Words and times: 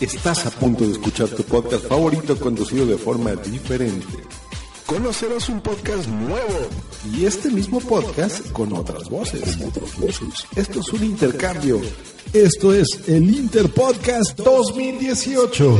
Estás 0.00 0.44
a 0.46 0.50
punto 0.50 0.84
de 0.84 0.92
escuchar 0.92 1.28
tu 1.28 1.44
podcast 1.44 1.86
favorito 1.86 2.36
conducido 2.38 2.84
de 2.84 2.98
forma 2.98 3.34
diferente. 3.36 4.06
Conocerás 4.86 5.48
un 5.48 5.60
podcast 5.60 6.08
nuevo 6.08 6.68
y 7.12 7.24
este 7.24 7.48
mismo 7.48 7.80
podcast 7.80 8.50
con 8.52 8.72
otras 8.72 9.08
voces. 9.08 9.56
Esto 10.56 10.80
es 10.80 10.88
un 10.92 11.04
intercambio. 11.04 11.80
Esto 12.32 12.74
es 12.74 12.88
el 13.06 13.30
Interpodcast 13.34 14.38
2018. 14.40 15.78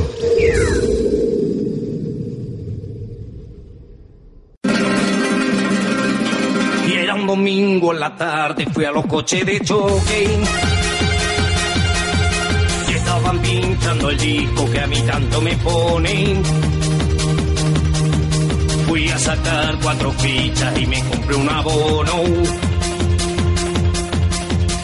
Y 6.89 6.93
era 6.93 7.15
un 7.15 7.27
domingo 7.27 7.93
en 7.93 8.01
la 8.01 8.17
tarde, 8.17 8.67
fui 8.73 8.85
a 8.85 8.93
los 8.93 9.07
coches 9.07 9.45
de 9.45 9.61
choque. 9.61 10.29
Estaban 13.17 13.41
pinchando 13.43 14.11
el 14.11 14.19
disco 14.19 14.69
que 14.73 14.81
a 14.81 14.89
mí 14.89 14.97
tanto 15.07 15.41
me 15.41 15.57
ponen. 15.59 16.43
Fui 18.89 19.09
a 19.09 19.19
sacar 19.19 19.77
cuatro 19.81 20.11
fichas 20.11 20.81
y 20.81 20.87
me 20.89 21.01
compré 21.09 21.37
un 21.37 21.49
abono. 21.49 22.23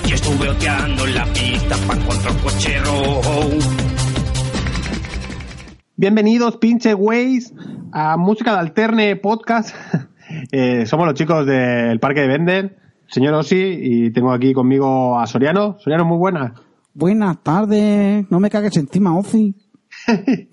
Y 0.07 0.13
estuve 0.13 0.49
oteando 0.49 1.07
en 1.09 1.15
la 1.17 1.25
pista 1.25 1.75
para 1.89 2.01
encontrar 2.01 2.33
un 2.33 2.39
coche 2.39 2.79
rojo. 2.79 3.49
Bienvenidos, 5.97 6.57
pinche 6.59 6.95
güeyes, 6.95 7.53
a 7.91 8.17
Música 8.17 8.53
de 8.53 8.59
Alterne 8.61 9.17
Podcast. 9.17 9.75
Eh, 10.53 10.87
somos 10.87 11.07
los 11.07 11.15
chicos 11.15 11.45
del 11.45 11.99
Parque 11.99 12.21
de 12.21 12.29
Vender, 12.29 12.77
señor 13.09 13.35
Osi, 13.35 13.57
y 13.57 14.11
tengo 14.11 14.33
aquí 14.33 14.53
conmigo 14.53 15.19
a 15.19 15.27
Soriano. 15.27 15.77
Soriano, 15.81 16.05
muy 16.05 16.19
buena. 16.19 16.55
Buenas 16.95 17.43
tardes. 17.43 18.27
No 18.31 18.41
me 18.41 18.51
cagues 18.51 18.77
encima, 18.77 19.17
Ofi. 19.17 19.55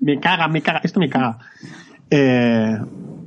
Me 0.00 0.18
caga, 0.18 0.48
me 0.48 0.62
caga, 0.62 0.80
esto 0.82 0.98
me 0.98 1.08
caga. 1.08 1.38
Eh, 2.10 2.76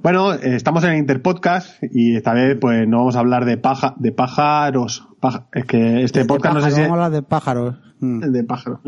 bueno, 0.01 0.33
eh, 0.33 0.55
estamos 0.55 0.83
en 0.83 0.91
el 0.91 0.97
Interpodcast 0.97 1.81
y 1.83 2.15
esta 2.15 2.33
vez 2.33 2.57
pues 2.59 2.87
no 2.87 2.97
vamos 2.97 3.15
a 3.15 3.19
hablar 3.19 3.45
de 3.45 3.57
paja, 3.57 3.93
de 3.97 4.11
pájaros. 4.11 5.07
Paja- 5.19 5.47
es 5.53 5.65
que 5.65 6.03
este 6.03 6.19
De 6.19 6.25
podcast 6.25 6.55
no 6.55 6.61
sé 6.61 6.71
si 6.71 6.81
Vamos 6.81 6.89
a 6.99 7.05
hablar 7.05 7.11
de 7.11 7.21
pájaros. 7.21 7.75
Mm. 7.99 8.19
de 8.31 8.43
pájaros. 8.43 8.79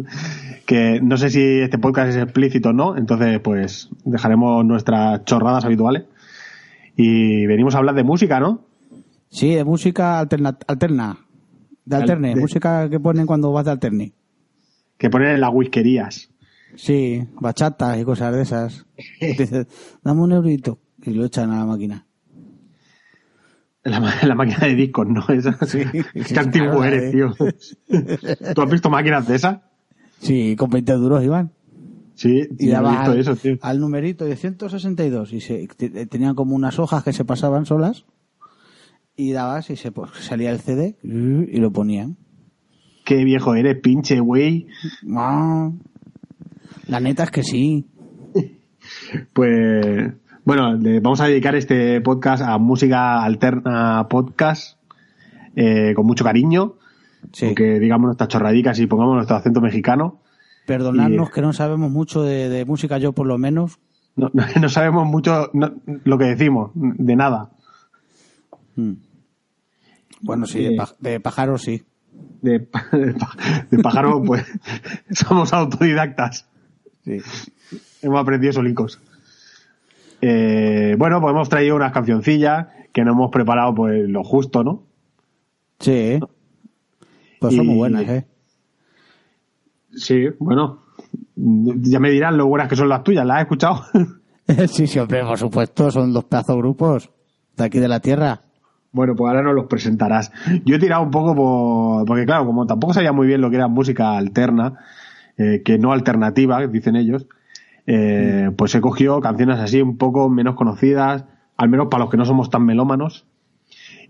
Que 0.65 0.99
no 1.01 1.15
sé 1.17 1.29
si 1.29 1.41
este 1.61 1.77
podcast 1.77 2.09
es 2.09 2.17
explícito 2.17 2.69
o 2.69 2.73
no, 2.73 2.97
entonces 2.97 3.39
pues 3.39 3.89
dejaremos 4.03 4.65
nuestras 4.65 5.23
chorradas 5.25 5.63
habituales. 5.63 6.03
Y 6.97 7.45
venimos 7.45 7.75
a 7.75 7.77
hablar 7.77 7.95
de 7.95 8.03
música, 8.03 8.39
¿no? 8.39 8.65
Sí, 9.29 9.53
de 9.53 9.63
música 9.63 10.19
alterna. 10.19 10.57
alterna. 10.67 11.17
De 11.85 11.95
Al- 11.95 12.01
alterne. 12.03 12.35
de- 12.35 12.41
Música 12.41 12.89
que 12.89 12.99
ponen 12.99 13.25
cuando 13.25 13.51
vas 13.51 13.65
de 13.65 13.71
alterne. 13.71 14.13
Que 14.97 15.09
ponen 15.09 15.29
en 15.35 15.41
las 15.41 15.51
whiskerías. 15.53 16.29
Sí, 16.75 17.23
bachatas 17.39 17.97
y 17.99 18.03
cosas 18.03 18.33
de 18.35 18.41
esas. 18.41 18.85
Dices, 19.21 19.67
dame 20.03 20.21
un 20.21 20.31
eurito. 20.31 20.79
Y 21.03 21.11
lo 21.11 21.25
echan 21.25 21.51
a 21.51 21.59
la 21.59 21.65
máquina. 21.65 22.05
La, 23.83 23.99
la 24.23 24.33
máquina 24.35 24.59
de 24.67 24.75
discos, 24.75 25.07
¿no? 25.07 25.23
Esa, 25.29 25.55
Qué 25.59 26.39
antiguo 26.39 26.83
eres, 26.83 27.03
eh. 27.03 27.11
tío. 27.11 27.33
¿Tú 28.55 28.61
has 28.63 28.69
visto 28.71 28.89
máquinas 28.89 29.27
de 29.27 29.35
esas? 29.35 29.59
Sí, 30.19 30.55
con 30.55 30.71
20 30.71 30.93
duros 30.93 31.23
iban. 31.23 31.51
Sí, 32.15 32.47
Y 32.57 32.63
sí, 32.65 32.67
dabas 32.69 33.09
al, 33.09 33.19
eso, 33.19 33.35
tío. 33.35 33.57
al 33.61 33.79
numerito 33.79 34.25
de 34.25 34.37
162 34.37 35.33
y 35.33 35.41
se, 35.41 35.67
te- 35.67 36.05
tenían 36.07 36.33
como 36.33 36.55
unas 36.55 36.79
hojas 36.79 37.03
que 37.03 37.11
se 37.13 37.25
pasaban 37.25 37.65
solas 37.65 38.05
y 39.15 39.31
dabas 39.31 39.69
y 39.69 39.75
se 39.75 39.91
pues, 39.91 40.11
salía 40.19 40.51
el 40.51 40.59
CD 40.59 40.95
y 41.03 41.57
lo 41.59 41.71
ponían. 41.71 42.17
Qué 43.03 43.23
viejo 43.23 43.55
eres, 43.55 43.77
pinche 43.81 44.19
güey. 44.19 44.67
La 46.87 46.99
neta 46.99 47.23
es 47.23 47.31
que 47.31 47.43
sí. 47.43 47.85
Pues, 49.33 50.13
bueno, 50.43 50.73
le 50.75 50.99
vamos 50.99 51.19
a 51.21 51.25
dedicar 51.27 51.55
este 51.55 51.99
podcast 52.01 52.43
a 52.43 52.57
música 52.59 53.23
alterna 53.23 54.07
podcast 54.09 54.77
eh, 55.55 55.93
con 55.95 56.05
mucho 56.05 56.23
cariño. 56.23 56.75
Sí. 57.33 57.53
Digamos 57.55 58.05
nuestras 58.07 58.29
chorradicas 58.29 58.77
y 58.79 58.85
pongamos 58.85 59.15
nuestro 59.15 59.35
acento 59.37 59.59
mexicano. 59.61 60.19
Perdonadnos 60.67 61.29
Y- 61.29 61.31
que 61.31 61.41
no 61.41 61.53
sabemos 61.53 61.89
mucho 61.89 62.21
de, 62.21 62.49
de 62.49 62.65
música, 62.65 62.97
yo 62.99 63.13
por 63.13 63.25
lo 63.25 63.37
menos. 63.39 63.79
No, 64.15 64.29
no- 64.33 64.43
no 64.61 64.69
sabemos 64.69 65.07
mucho 65.07 65.49
no- 65.53 65.73
lo 66.03 66.17
que 66.19 66.25
decimos, 66.25 66.71
de 66.75 67.15
nada. 67.15 67.49
Mm. 68.75 68.91
Bueno, 70.25 70.45
sí, 70.45 70.63
de, 70.63 70.71
paj- 70.77 70.95
de 70.99 71.19
pájaros 71.19 71.61
sí. 71.61 71.83
De, 72.41 72.59
de 73.71 73.79
pájaro, 73.83 74.21
pues 74.23 74.45
somos 75.11 75.53
autodidactas. 75.53 76.47
sí. 77.03 77.17
Hemos 78.01 78.21
aprendido 78.21 78.53
solicos. 78.53 78.99
Eh, 80.21 80.95
bueno, 80.97 81.19
pues 81.21 81.31
hemos 81.33 81.49
traído 81.49 81.75
unas 81.75 81.91
cancioncillas 81.91 82.67
que 82.93 83.03
nos 83.03 83.13
hemos 83.13 83.31
preparado 83.31 83.73
pues 83.75 84.07
lo 84.07 84.23
justo, 84.23 84.63
¿no? 84.63 84.83
Sí. 85.79 86.19
Pues 87.39 87.55
son 87.55 87.65
muy 87.65 87.75
Y- 87.75 87.77
buenas, 87.77 88.03
¿eh? 88.09 88.27
Sí, 89.95 90.25
bueno. 90.39 90.83
Ya 91.35 91.99
me 91.99 92.09
dirán 92.11 92.37
lo 92.37 92.47
buenas 92.47 92.69
que 92.69 92.75
son 92.75 92.89
las 92.89 93.03
tuyas, 93.03 93.25
¿las 93.25 93.37
has 93.37 93.41
escuchado? 93.43 93.83
sí, 94.67 94.87
sí, 94.87 94.99
hombre, 94.99 95.23
por 95.25 95.37
supuesto, 95.37 95.91
son 95.91 96.13
dos 96.13 96.25
pedazos 96.25 96.57
grupos 96.57 97.09
de 97.57 97.63
aquí 97.63 97.79
de 97.79 97.87
la 97.87 97.99
tierra. 97.99 98.41
Bueno, 98.95 99.13
pues 99.15 99.27
ahora 99.27 99.43
nos 99.43 99.53
los 99.53 99.65
presentarás. 99.65 100.31
Yo 100.63 100.77
he 100.77 100.79
tirado 100.79 101.03
un 101.03 101.11
poco 101.11 101.35
por... 101.35 102.05
Porque 102.05 102.25
claro, 102.25 102.45
como 102.45 102.65
tampoco 102.65 102.93
sabía 102.93 103.11
muy 103.11 103.27
bien 103.27 103.41
lo 103.41 103.49
que 103.49 103.57
era 103.57 103.67
música 103.67 104.15
alterna, 104.15 104.79
eh, 105.37 105.61
que 105.65 105.77
no 105.77 105.91
alternativa, 105.91 106.65
dicen 106.65 106.95
ellos, 106.95 107.27
eh, 107.87 108.51
pues 108.57 108.73
he 108.73 108.79
cogido 108.79 109.19
canciones 109.19 109.59
así 109.59 109.81
un 109.81 109.97
poco 109.97 110.29
menos 110.29 110.55
conocidas, 110.55 111.25
al 111.57 111.69
menos 111.69 111.87
para 111.91 112.05
los 112.05 112.09
que 112.09 112.17
no 112.17 112.23
somos 112.23 112.49
tan 112.49 112.65
melómanos. 112.65 113.27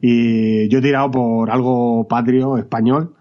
Y 0.01 0.69
yo 0.69 0.79
he 0.79 0.81
tirado 0.83 1.09
por 1.09 1.49
algo 1.49 2.07
patrio, 2.07 2.57
español, 2.57 3.15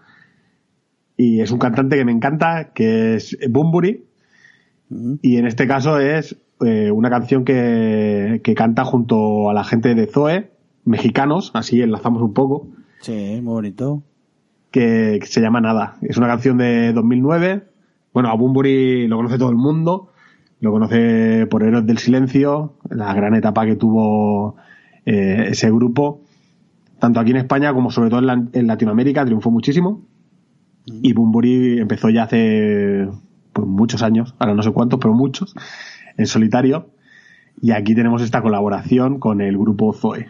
y 1.17 1.41
es 1.41 1.49
un 1.49 1.57
cantante 1.57 1.97
que 1.97 2.05
me 2.05 2.11
encanta, 2.11 2.73
que 2.73 3.15
es 3.15 3.37
Bumburi, 3.49 4.05
y 5.23 5.37
en 5.37 5.47
este 5.47 5.65
caso 5.65 5.99
es 5.99 6.37
eh, 6.63 6.91
una 6.91 7.09
canción 7.09 7.43
que, 7.43 8.39
que 8.43 8.53
canta 8.53 8.85
junto 8.85 9.49
a 9.49 9.53
la 9.55 9.63
gente 9.63 9.95
de 9.95 10.05
Zoe, 10.05 10.54
mexicanos, 10.85 11.51
así 11.53 11.81
enlazamos 11.81 12.21
un 12.21 12.33
poco, 12.33 12.67
Sí, 13.01 13.39
muy 13.41 13.53
bonito. 13.53 14.01
que, 14.71 15.17
que 15.21 15.27
se 15.27 15.41
llama 15.41 15.61
Nada. 15.61 15.97
Es 16.01 16.17
una 16.17 16.27
canción 16.27 16.57
de 16.57 16.91
2009. 16.93 17.63
Bueno, 18.13 18.29
a 18.29 18.33
Bumburi 18.35 19.07
lo 19.07 19.17
conoce 19.17 19.37
todo 19.37 19.49
el 19.49 19.55
mundo. 19.57 20.09
Lo 20.61 20.71
conoce 20.71 21.45
por 21.47 21.63
Héroes 21.63 21.85
del 21.85 21.97
Silencio, 21.97 22.73
la 22.89 23.13
gran 23.13 23.35
etapa 23.35 23.65
que 23.65 23.75
tuvo 23.75 24.55
eh, 25.05 25.47
ese 25.49 25.69
grupo, 25.69 26.21
tanto 26.97 27.19
aquí 27.19 27.31
en 27.31 27.37
España 27.37 27.73
como 27.73 27.91
sobre 27.91 28.09
todo 28.09 28.19
en, 28.21 28.25
la- 28.25 28.47
en 28.53 28.65
Latinoamérica, 28.67 29.25
triunfó 29.25 29.51
muchísimo. 29.51 30.01
Y 30.85 31.13
Bumburi 31.13 31.79
empezó 31.79 32.09
ya 32.09 32.23
hace 32.23 33.07
pues, 33.53 33.67
muchos 33.67 34.01
años, 34.01 34.33
ahora 34.39 34.55
no 34.55 34.63
sé 34.63 34.71
cuántos, 34.71 34.99
pero 34.99 35.13
muchos, 35.13 35.53
en 36.17 36.25
solitario. 36.25 36.87
Y 37.61 37.71
aquí 37.71 37.93
tenemos 37.93 38.21
esta 38.21 38.41
colaboración 38.41 39.19
con 39.19 39.41
el 39.41 39.57
grupo 39.57 39.93
Zoe. 39.93 40.29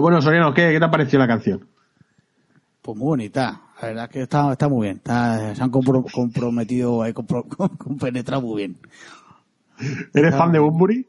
Pues 0.00 0.12
bueno, 0.12 0.22
Soriano, 0.22 0.54
¿qué, 0.54 0.70
qué 0.72 0.78
te 0.78 0.84
ha 0.86 0.90
parecido 0.90 1.18
la 1.18 1.28
canción? 1.28 1.66
Pues 2.80 2.96
muy 2.96 3.08
bonita. 3.08 3.60
La 3.82 3.88
verdad 3.88 4.04
es 4.04 4.10
que 4.10 4.22
está, 4.22 4.50
está 4.50 4.66
muy 4.66 4.86
bien. 4.86 4.96
Está- 4.96 5.54
se 5.54 5.62
han 5.62 5.70
compro- 5.70 6.10
comprometido, 6.10 7.02
ahí, 7.02 7.12
compro- 7.12 7.46
compenetrado 7.76 8.40
muy 8.40 8.56
bien. 8.62 8.78
¿Eres 10.14 10.34
fan 10.34 10.52
de 10.52 10.58
Bunbury? 10.58 11.06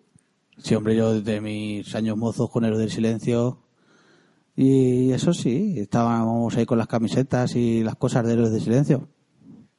Sí, 0.58 0.76
hombre, 0.76 0.98
yo 0.98 1.14
desde 1.14 1.40
mis 1.40 1.96
años 1.96 2.18
mozos 2.18 2.50
con 2.50 2.66
Héroes 2.66 2.82
del 2.82 2.92
Silencio. 2.92 3.60
Y 4.58 5.14
eso 5.14 5.32
sí, 5.34 5.76
estábamos 5.80 6.58
ahí 6.58 6.66
con 6.66 6.78
las 6.78 6.88
camisetas 6.88 7.56
y 7.56 7.84
las 7.86 7.96
cosas 7.96 8.26
de 8.26 8.34
Héroes 8.34 8.52
del 8.52 8.60
Silencio. 8.62 9.08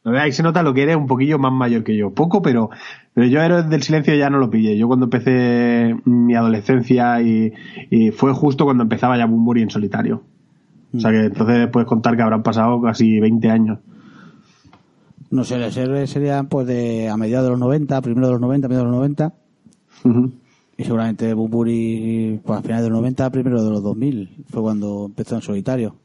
Ahí 0.05 0.33
se 0.33 0.43
nota 0.43 0.63
lo 0.63 0.73
que 0.73 0.85
eres 0.85 0.97
un 0.97 1.07
poquillo 1.07 1.39
más 1.39 1.53
mayor 1.53 1.85
que 1.85 1.99
yo. 1.99 2.13
Poco, 2.15 2.41
pero, 2.41 2.71
pero 3.15 3.27
yo 3.27 3.43
Héroes 3.43 3.69
del 3.69 3.83
Silencio 3.83 4.15
ya 4.15 4.31
no 4.31 4.39
lo 4.39 4.51
pillé. 4.51 4.77
Yo 4.77 4.87
cuando 4.87 5.07
empecé 5.07 5.95
mi 6.05 6.35
adolescencia 6.35 7.21
y, 7.21 7.53
y 7.91 8.11
fue 8.11 8.33
justo 8.33 8.65
cuando 8.65 8.83
empezaba 8.83 9.19
ya 9.19 9.27
Bunbury 9.27 9.63
en 9.63 9.71
solitario. 9.71 10.23
O 10.95 11.01
sea 11.01 11.11
que 11.11 11.27
entonces 11.27 11.69
puedes 11.69 11.89
contar 11.89 12.17
que 12.17 12.23
habrán 12.23 12.43
pasado 12.43 12.81
casi 12.81 13.19
20 13.21 13.51
años. 13.51 13.79
No 15.31 15.45
sé, 15.45 15.59
los 15.59 15.75
héroes 15.77 16.11
serían 16.11 16.49
pues 16.49 16.67
de 16.67 17.09
a 17.09 17.17
mediados 17.17 17.47
de 17.47 17.51
los 17.51 17.59
90, 17.59 18.01
primero 18.03 18.27
de 18.27 18.33
los 18.33 18.41
90, 18.41 18.69
mediados 18.69 18.87
de 18.87 18.91
los 18.91 18.99
90. 18.99 19.35
Ujú. 20.05 20.33
Y 20.77 20.85
seguramente 20.85 21.33
Bumburi, 21.33 22.41
pues 22.45 22.59
a 22.59 22.63
finales 22.63 22.85
de 22.85 22.91
los 22.91 22.99
90, 22.99 23.31
primero 23.31 23.63
de 23.63 23.71
los 23.71 23.83
2000. 23.83 24.45
Fue 24.51 24.63
cuando 24.63 25.07
empezó 25.07 25.37
en 25.37 25.43
solitario. 25.43 25.97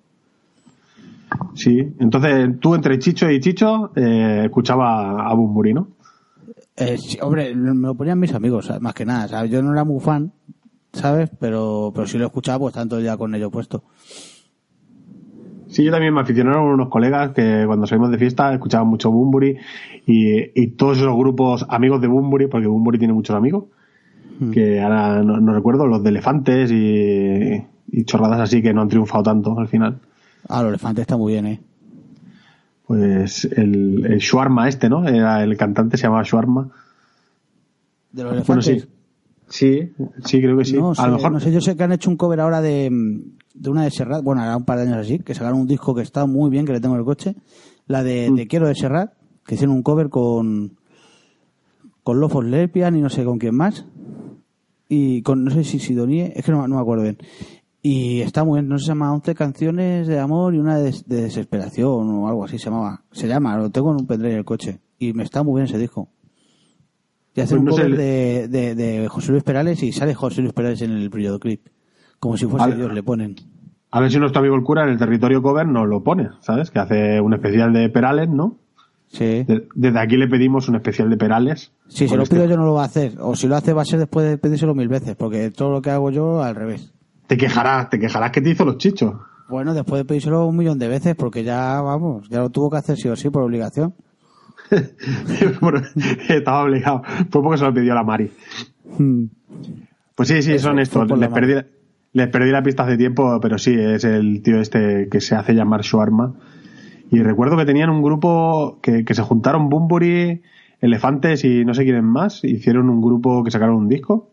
Sí, 1.56 1.80
entonces 2.00 2.58
tú 2.60 2.76
entre 2.76 3.00
Chicho 3.00 3.30
y 3.30 3.40
Chicho 3.40 3.92
eh, 3.96 4.44
escuchaba 4.46 5.28
a 5.28 5.34
Bunbury, 5.34 5.74
¿no? 5.74 5.90
Eh, 6.77 6.98
sí, 6.98 7.17
hombre, 7.22 7.55
me 7.55 7.88
lo 7.88 7.96
ponían 7.96 8.19
mis 8.19 8.34
amigos, 8.34 8.72
más 8.79 8.93
que 8.93 9.05
nada. 9.05 9.27
¿sabes? 9.27 9.51
Yo 9.51 9.62
no 9.62 9.74
era 9.74 9.84
muy 9.84 10.00
fan, 10.00 10.31
¿sabes? 10.93 11.29
Pero, 11.39 11.91
pero 11.93 12.05
sí 12.07 12.17
lo 12.17 12.27
escuchaba, 12.27 12.60
pues 12.60 12.75
tanto 12.75 13.00
ya 13.00 13.17
con 13.17 13.34
ello 13.34 13.50
puesto. 13.50 13.84
Sí, 15.67 15.84
yo 15.84 15.91
también 15.91 16.13
me 16.13 16.22
aficionaron 16.22 16.65
unos 16.65 16.88
colegas 16.89 17.31
que 17.31 17.63
cuando 17.65 17.86
salimos 17.88 18.12
de 18.12 18.17
fiesta 18.17 18.53
escuchaban 18.53 18.88
mucho 18.88 19.12
Bunbury 19.12 19.57
y, 20.05 20.62
y 20.62 20.67
todos 20.67 20.98
esos 20.98 21.15
grupos 21.17 21.65
amigos 21.67 22.00
de 22.00 22.07
Bunbury, 22.07 22.48
porque 22.48 22.67
Bunbury 22.67 23.00
tiene 23.00 23.13
muchos 23.13 23.36
amigos, 23.36 23.65
que 24.53 24.79
ahora 24.79 25.24
no, 25.24 25.41
no 25.41 25.53
recuerdo, 25.53 25.88
los 25.88 26.03
de 26.03 26.10
elefantes 26.10 26.72
y, 26.72 27.63
y 27.91 28.03
chorradas 28.05 28.39
así 28.39 28.62
que 28.62 28.74
no 28.74 28.81
han 28.81 28.88
triunfado 28.88 29.24
tanto 29.24 29.57
al 29.57 29.67
final. 29.67 30.00
Ah, 30.48 30.62
los 30.62 30.69
elefantes 30.69 31.01
está 31.01 31.17
muy 31.17 31.34
bien, 31.34 31.48
¿eh? 31.48 31.60
Pues 32.88 33.46
el, 33.46 34.06
el 34.06 34.17
Shuarma 34.20 34.67
este, 34.70 34.89
¿no? 34.89 35.08
Era 35.08 35.44
el 35.44 35.58
cantante 35.58 35.98
se 35.98 36.03
llamaba 36.03 36.24
Shuarma. 36.24 36.70
De 38.12 38.24
los 38.24 38.48
Bueno, 38.48 38.62
elefantes. 38.62 38.84
sí. 38.84 38.89
Sí, 39.50 39.94
sí, 40.25 40.41
creo 40.41 40.58
que 40.58 40.65
sí. 40.65 40.75
No, 40.75 40.91
a 40.91 40.96
sé, 40.96 41.01
lo 41.03 41.13
mejor 41.13 41.32
no 41.32 41.39
sé, 41.39 41.51
yo 41.53 41.62
sé 41.62 41.77
que 41.77 41.84
han 41.84 41.94
hecho 41.94 42.10
un 42.10 42.17
cover 42.17 42.41
ahora 42.41 42.60
de, 42.62 42.89
de 43.53 43.70
una 43.70 43.84
de 43.86 43.91
Serrat, 43.91 44.22
bueno, 44.22 44.44
era 44.44 44.58
un 44.58 44.65
par 44.65 44.77
de 44.77 44.84
años 44.84 44.98
así, 44.98 45.20
que 45.20 45.34
sacaron 45.34 45.62
un 45.62 45.67
disco 45.67 45.96
que 45.96 46.01
está 46.01 46.25
muy 46.25 46.50
bien, 46.50 46.65
que 46.65 46.74
le 46.74 46.82
tengo 46.82 46.96
en 46.96 47.00
el 47.00 47.06
coche, 47.06 47.34
la 47.88 48.03
de 48.03 48.29
Mm. 48.29 48.48
Quiero 48.50 48.67
de 48.67 48.75
Serrat, 48.75 49.13
que 49.46 49.56
hicieron 49.56 49.74
un 49.75 49.84
cover 49.84 50.10
con 50.10 50.74
con 52.03 52.20
Lofos 52.20 52.44
Lepian 52.44 52.98
y 52.98 53.01
no 53.01 53.10
sé 53.10 53.24
con 53.24 53.38
quién 53.39 53.56
más, 53.56 53.86
y 54.89 55.22
con, 55.22 55.46
no 55.46 55.51
sé 55.51 55.63
si 55.63 55.79
Sidonie, 55.79 56.34
es 56.36 56.44
que 56.44 56.51
no, 56.51 56.67
no 56.67 56.75
me 56.75 56.82
acuerdo 56.82 57.03
bien. 57.03 57.17
Y 57.89 58.20
está 58.22 58.44
muy 58.44 58.60
bien, 58.60 58.67
no 58.67 58.77
se 58.79 58.88
llama 58.88 59.13
11 59.13 59.34
canciones 59.34 60.08
de 60.08 60.20
amor 60.20 60.53
y 60.53 60.60
una 60.60 60.77
de, 60.77 60.94
de 61.06 61.22
desesperación 61.22 62.10
o 62.10 62.27
algo 62.27 62.44
así 62.44 62.58
se 62.58 62.65
llamaba. 62.65 63.03
Se 63.13 63.27
llama, 63.29 63.56
lo 63.58 63.70
tengo 63.70 63.91
en 63.91 63.98
un 64.01 64.06
pendrive 64.08 64.34
en 64.34 64.39
el 64.39 64.46
coche. 64.46 64.79
Y 65.00 65.13
me 65.13 65.24
está 65.24 65.41
muy 65.44 65.62
bien 65.62 65.67
ese 65.70 65.77
disco. 65.77 66.10
Y 67.34 67.39
hacen 67.41 67.63
Pues 67.63 67.75
un 67.75 67.82
no 67.82 67.86
cover 67.88 67.98
de, 67.98 68.48
de, 68.50 68.75
de 68.75 69.08
José 69.08 69.32
Luis 69.32 69.44
Perales 69.44 69.82
y 69.84 69.91
sale 69.94 70.13
José 70.15 70.41
Luis 70.41 70.53
Perales 70.53 70.82
en 70.82 70.91
el 70.91 71.08
videoclip. 71.10 71.65
Como 72.20 72.36
si 72.36 72.46
fuese. 72.46 72.75
Dios, 72.75 72.91
le 72.94 73.03
ponen. 73.03 73.36
A 73.91 74.01
ver 74.01 74.12
si 74.12 74.20
nuestro 74.20 74.39
amigo 74.41 74.56
el 74.56 74.63
cura 74.63 74.84
en 74.84 74.89
el 74.89 74.98
territorio 74.98 75.41
cover 75.41 75.65
nos 75.67 75.88
lo 75.88 76.03
pone, 76.03 76.29
¿sabes? 76.41 76.72
Que 76.72 76.79
hace 76.79 77.22
un 77.22 77.34
especial 77.36 77.72
de 77.72 77.88
Perales, 77.89 78.27
¿no? 78.27 78.58
Sí. 79.08 79.44
De- 79.44 79.65
Desde 79.75 80.00
aquí 80.00 80.17
le 80.17 80.27
pedimos 80.27 80.67
un 80.67 80.75
especial 80.75 81.10
de 81.10 81.15
Perales. 81.15 81.72
Si 81.88 82.00
se 82.00 82.08
Con 82.10 82.17
lo 82.17 82.24
este- 82.24 82.36
pido 82.36 82.48
yo 82.50 82.58
no 82.58 82.65
lo 82.65 82.74
va 82.74 82.82
a 82.82 82.88
hacer. 82.88 83.13
O 83.22 83.36
si 83.36 83.48
lo 83.48 83.56
hace 83.56 83.72
va 83.72 83.84
a 83.84 83.86
ser 83.86 84.00
después 84.00 84.27
de 84.27 84.38
pedírselo 84.38 84.75
mil 84.75 84.89
veces. 84.89 85.15
Porque 85.15 85.51
todo 85.51 85.70
lo 85.72 85.82
que 85.82 85.91
hago 85.91 86.10
yo 86.12 86.41
al 86.44 86.56
revés. 86.56 86.91
Te 87.27 87.38
quejarás, 87.38 87.89
te 87.89 88.00
quejarás 88.00 88.31
que 88.31 88.41
te 88.41 88.50
hizo 88.50 88.65
los 88.65 88.77
chichos. 88.77 89.13
Bueno, 89.50 89.74
después 89.74 90.01
de 90.01 90.05
pedírselo 90.05 90.46
un 90.46 90.57
millón 90.57 90.79
de 90.79 90.88
veces 90.88 91.15
porque 91.15 91.43
ya, 91.43 91.81
vamos, 91.81 92.27
ya 92.29 92.39
lo 92.39 92.50
tuvo 92.50 92.69
que 92.69 92.77
hacer 92.77 92.98
sí 92.98 93.07
o 93.07 93.15
sí 93.15 93.29
por 93.29 93.43
obligación. 93.43 93.93
Estaba 96.29 96.63
obligado. 96.63 97.01
Fue 97.29 97.41
porque 97.41 97.57
se 97.57 97.65
lo 97.65 97.74
pidió 97.74 97.93
la 97.93 98.03
Mari. 98.03 98.31
Pues 100.15 100.29
sí, 100.29 100.41
sí, 100.41 100.53
Eso, 100.53 100.69
son 100.69 100.79
estos. 100.79 101.10
la 101.10 101.15
Les 101.15 101.29
perdí, 101.29 101.53
les 102.13 102.27
perdí 102.27 102.51
la 102.51 102.63
pista 102.63 102.84
hace 102.84 102.98
tiempo, 102.98 103.39
pero 103.41 103.57
sí, 103.57 103.74
es 103.74 104.03
el 104.03 104.41
tío 104.41 104.60
este 104.60 105.07
que 105.10 105.22
se 105.22 105.36
hace 105.36 105.53
llamar 105.53 105.81
Shuarma. 105.81 106.34
Y 107.10 107.22
recuerdo 107.22 107.55
que 107.55 107.65
tenían 107.65 107.89
un 107.89 108.01
grupo 108.01 108.79
que, 108.81 109.05
que 109.05 109.13
se 109.13 109.22
juntaron 109.22 109.69
Bumburi, 109.69 110.41
Elefantes 110.81 111.46
y 111.46 111.63
no 111.63 111.74
sé 111.74 111.84
quiénes 111.84 112.03
más. 112.03 112.43
Hicieron 112.43 112.89
un 112.89 113.01
grupo 113.01 113.43
que 113.43 113.51
sacaron 113.51 113.75
un 113.75 113.88
disco. 113.88 114.29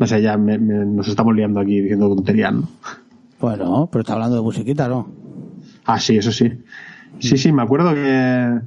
No 0.00 0.06
sé, 0.06 0.20
ya 0.22 0.36
me- 0.36 0.58
me- 0.58 0.84
nos 0.86 1.06
estamos 1.08 1.36
liando 1.36 1.60
aquí 1.60 1.78
diciendo 1.80 2.08
tonterías, 2.14 2.52
¿no? 2.54 2.68
Bueno, 3.40 3.88
pero 3.92 4.00
está 4.00 4.14
hablando 4.14 4.34
de 4.36 4.42
musiquita, 4.42 4.88
¿no? 4.88 5.06
Ah, 5.84 6.00
sí, 6.00 6.16
eso 6.16 6.32
sí. 6.32 6.50
Sí, 7.20 7.36
sí, 7.36 7.52
me 7.52 7.62
acuerdo 7.62 7.94
que, 7.94 8.60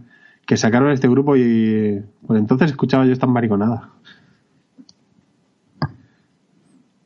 que 0.46 0.58
sacaron 0.58 0.92
este 0.92 1.08
grupo 1.10 1.36
y 1.36 2.02
pues 2.28 2.40
entonces 2.40 2.72
escuchaba 2.72 3.06
yo 3.06 3.12
estas 3.14 3.30
mariconadas. 3.30 3.82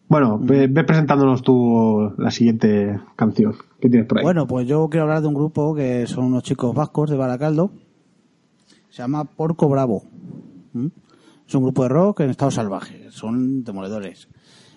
Bueno, 0.10 0.40
ve, 0.42 0.68
ve 0.68 0.84
presentándonos 0.86 1.42
tú 1.42 2.14
la 2.18 2.32
siguiente 2.32 3.00
canción. 3.18 3.56
¿Qué 3.82 3.90
tienes 3.90 4.08
por 4.08 4.18
ahí? 4.20 4.24
Bueno, 4.24 4.48
pues 4.48 4.66
yo 4.68 4.88
quiero 4.90 5.04
hablar 5.04 5.22
de 5.22 5.28
un 5.28 5.34
grupo 5.34 5.76
que 5.76 6.08
son 6.08 6.26
unos 6.26 6.44
chicos 6.44 6.74
vascos 6.74 7.10
de 7.10 7.18
Baracaldo. 7.18 7.72
Se 8.90 9.02
llama 9.02 9.26
Porco 9.26 9.68
Bravo. 9.68 10.04
¿Mm? 10.74 10.88
Es 11.48 11.56
un 11.56 11.64
grupo 11.64 11.84
de 11.84 11.90
rock 11.90 12.22
en 12.22 12.30
estado 12.30 12.52
salvaje. 12.52 13.08
Son 13.10 13.64
demoledores. 13.64 14.28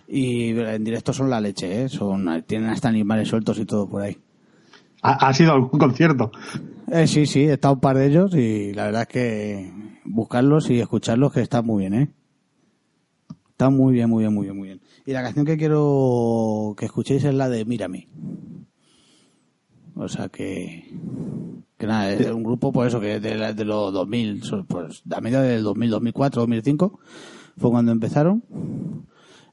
Y 0.06 0.50
en 0.50 0.84
directo 0.84 1.12
son 1.12 1.30
la 1.30 1.40
leche, 1.40 1.82
¿eh? 1.82 1.88
Son, 1.88 2.44
tienen 2.46 2.70
hasta 2.70 2.88
animales 2.88 3.28
sueltos 3.28 3.58
y 3.58 3.64
todo 3.64 3.88
por 3.88 4.02
ahí. 4.02 4.16
¿Ha, 5.02 5.28
ha 5.28 5.34
sido 5.34 5.52
algún 5.52 5.78
concierto? 5.78 6.30
Eh, 6.90 7.06
sí, 7.06 7.26
sí, 7.26 7.40
he 7.40 7.52
estado 7.52 7.74
un 7.74 7.80
par 7.80 7.96
de 7.96 8.06
ellos 8.06 8.34
y 8.34 8.72
la 8.72 8.86
verdad 8.86 9.02
es 9.02 9.08
que 9.08 9.72
buscarlos 10.04 10.70
y 10.70 10.80
escucharlos 10.80 11.32
que 11.32 11.40
están 11.40 11.64
muy 11.64 11.82
bien, 11.82 11.94
¿eh? 11.94 12.10
Está 13.50 13.70
muy 13.70 13.92
bien, 13.92 14.08
muy 14.08 14.24
bien, 14.24 14.34
muy 14.34 14.46
bien, 14.46 14.56
muy 14.56 14.68
bien. 14.68 14.80
Y 15.06 15.12
la 15.12 15.22
canción 15.22 15.44
que 15.44 15.56
quiero 15.56 16.74
que 16.76 16.86
escuchéis 16.86 17.24
es 17.24 17.34
la 17.34 17.48
de 17.48 17.64
Mírame. 17.64 18.08
O 19.94 20.08
sea 20.08 20.28
que... 20.28 20.90
Que 21.80 21.86
nada, 21.86 22.12
es 22.12 22.30
un 22.30 22.42
grupo, 22.42 22.72
por 22.72 22.86
eso, 22.86 23.00
que 23.00 23.18
de, 23.20 23.36
la- 23.36 23.54
de 23.54 23.64
los 23.64 23.90
2000, 23.92 24.42
so- 24.44 24.64
pues 24.68 25.02
a 25.10 25.20
media 25.22 25.40
del 25.40 25.62
2000, 25.62 25.90
2004, 25.90 26.42
2005, 26.42 27.00
fue 27.56 27.70
cuando 27.70 27.90
empezaron. 27.90 28.42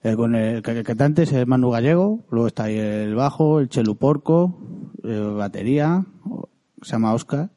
Eh, 0.03 0.15
con 0.17 0.35
el, 0.35 0.61
cantante 0.61 1.23
es 1.23 1.47
Manu 1.47 1.71
Gallego, 1.71 2.25
luego 2.29 2.47
está 2.47 2.65
ahí 2.65 2.77
el 2.77 3.15
bajo, 3.15 3.61
el 3.61 3.69
Chelu 3.69 3.95
Porco, 3.95 4.59
eh, 5.03 5.19
batería, 5.37 6.05
se 6.81 6.91
llama 6.91 7.13
Oscar, 7.13 7.49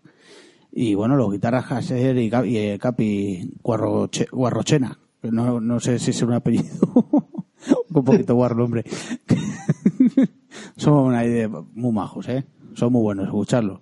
y 0.72 0.94
bueno, 0.94 1.16
los 1.16 1.32
guitarras 1.32 1.70
Haser 1.70 2.16
y, 2.18 2.26
y 2.46 2.56
eh, 2.56 2.78
Capi 2.80 3.52
Guarroche- 3.64 4.30
Guarrochena, 4.30 4.98
no, 5.22 5.60
no 5.60 5.80
sé 5.80 5.98
si 5.98 6.12
es 6.12 6.22
un 6.22 6.32
apellido, 6.32 6.64
un 7.92 8.04
poquito 8.04 8.36
guarro 8.36 8.64
hombre. 8.64 8.84
Son 10.76 10.94
una 10.94 11.24
idea 11.24 11.48
muy 11.48 11.92
majos, 11.92 12.28
¿eh? 12.28 12.44
Son 12.74 12.92
muy 12.92 13.02
buenos, 13.02 13.26
escucharlos. 13.26 13.80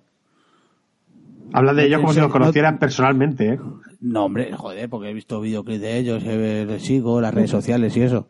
Hablas 1.53 1.75
de 1.75 1.81
No 1.81 1.87
ellos 1.87 2.01
como 2.01 2.13
si 2.13 2.19
los 2.19 2.31
conocieran 2.31 2.77
personalmente, 2.77 3.53
¿eh? 3.53 3.59
No, 4.01 4.25
hombre, 4.25 4.51
joder, 4.53 4.89
porque 4.89 5.09
he 5.09 5.13
visto 5.13 5.41
videoclips 5.41 5.81
de 5.81 5.97
ellos, 5.97 6.23
eh, 6.25 6.65
les 6.67 6.83
sigo, 6.83 7.19
las 7.21 7.33
redes 7.33 7.49
sociales 7.49 7.95
y 7.97 8.01
eso. 8.01 8.27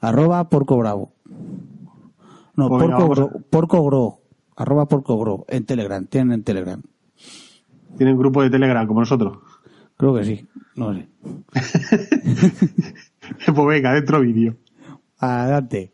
Arroba 0.00 0.48
Porco 0.48 0.76
Bravo. 0.78 1.12
No, 2.56 2.68
Pues 2.68 2.84
Porco, 2.84 3.08
Gro, 3.08 3.30
Porco 3.50 3.84
Gro. 3.84 4.20
Arroba 4.56 4.86
Porco 4.86 5.18
Gro. 5.18 5.44
En 5.48 5.64
Telegram, 5.64 6.06
tienen 6.06 6.32
en 6.32 6.44
Telegram. 6.44 6.82
Tienen 7.96 8.18
grupo 8.18 8.42
de 8.42 8.50
Telegram 8.50 8.86
como 8.86 9.00
nosotros. 9.00 9.38
Creo 9.96 10.14
que 10.14 10.24
sí, 10.24 10.46
no 10.76 10.94
sé. 10.94 11.08
pues 13.54 13.66
venga, 13.66 13.92
dentro 13.92 14.20
vídeo. 14.20 14.56
Adelante. 15.18 15.92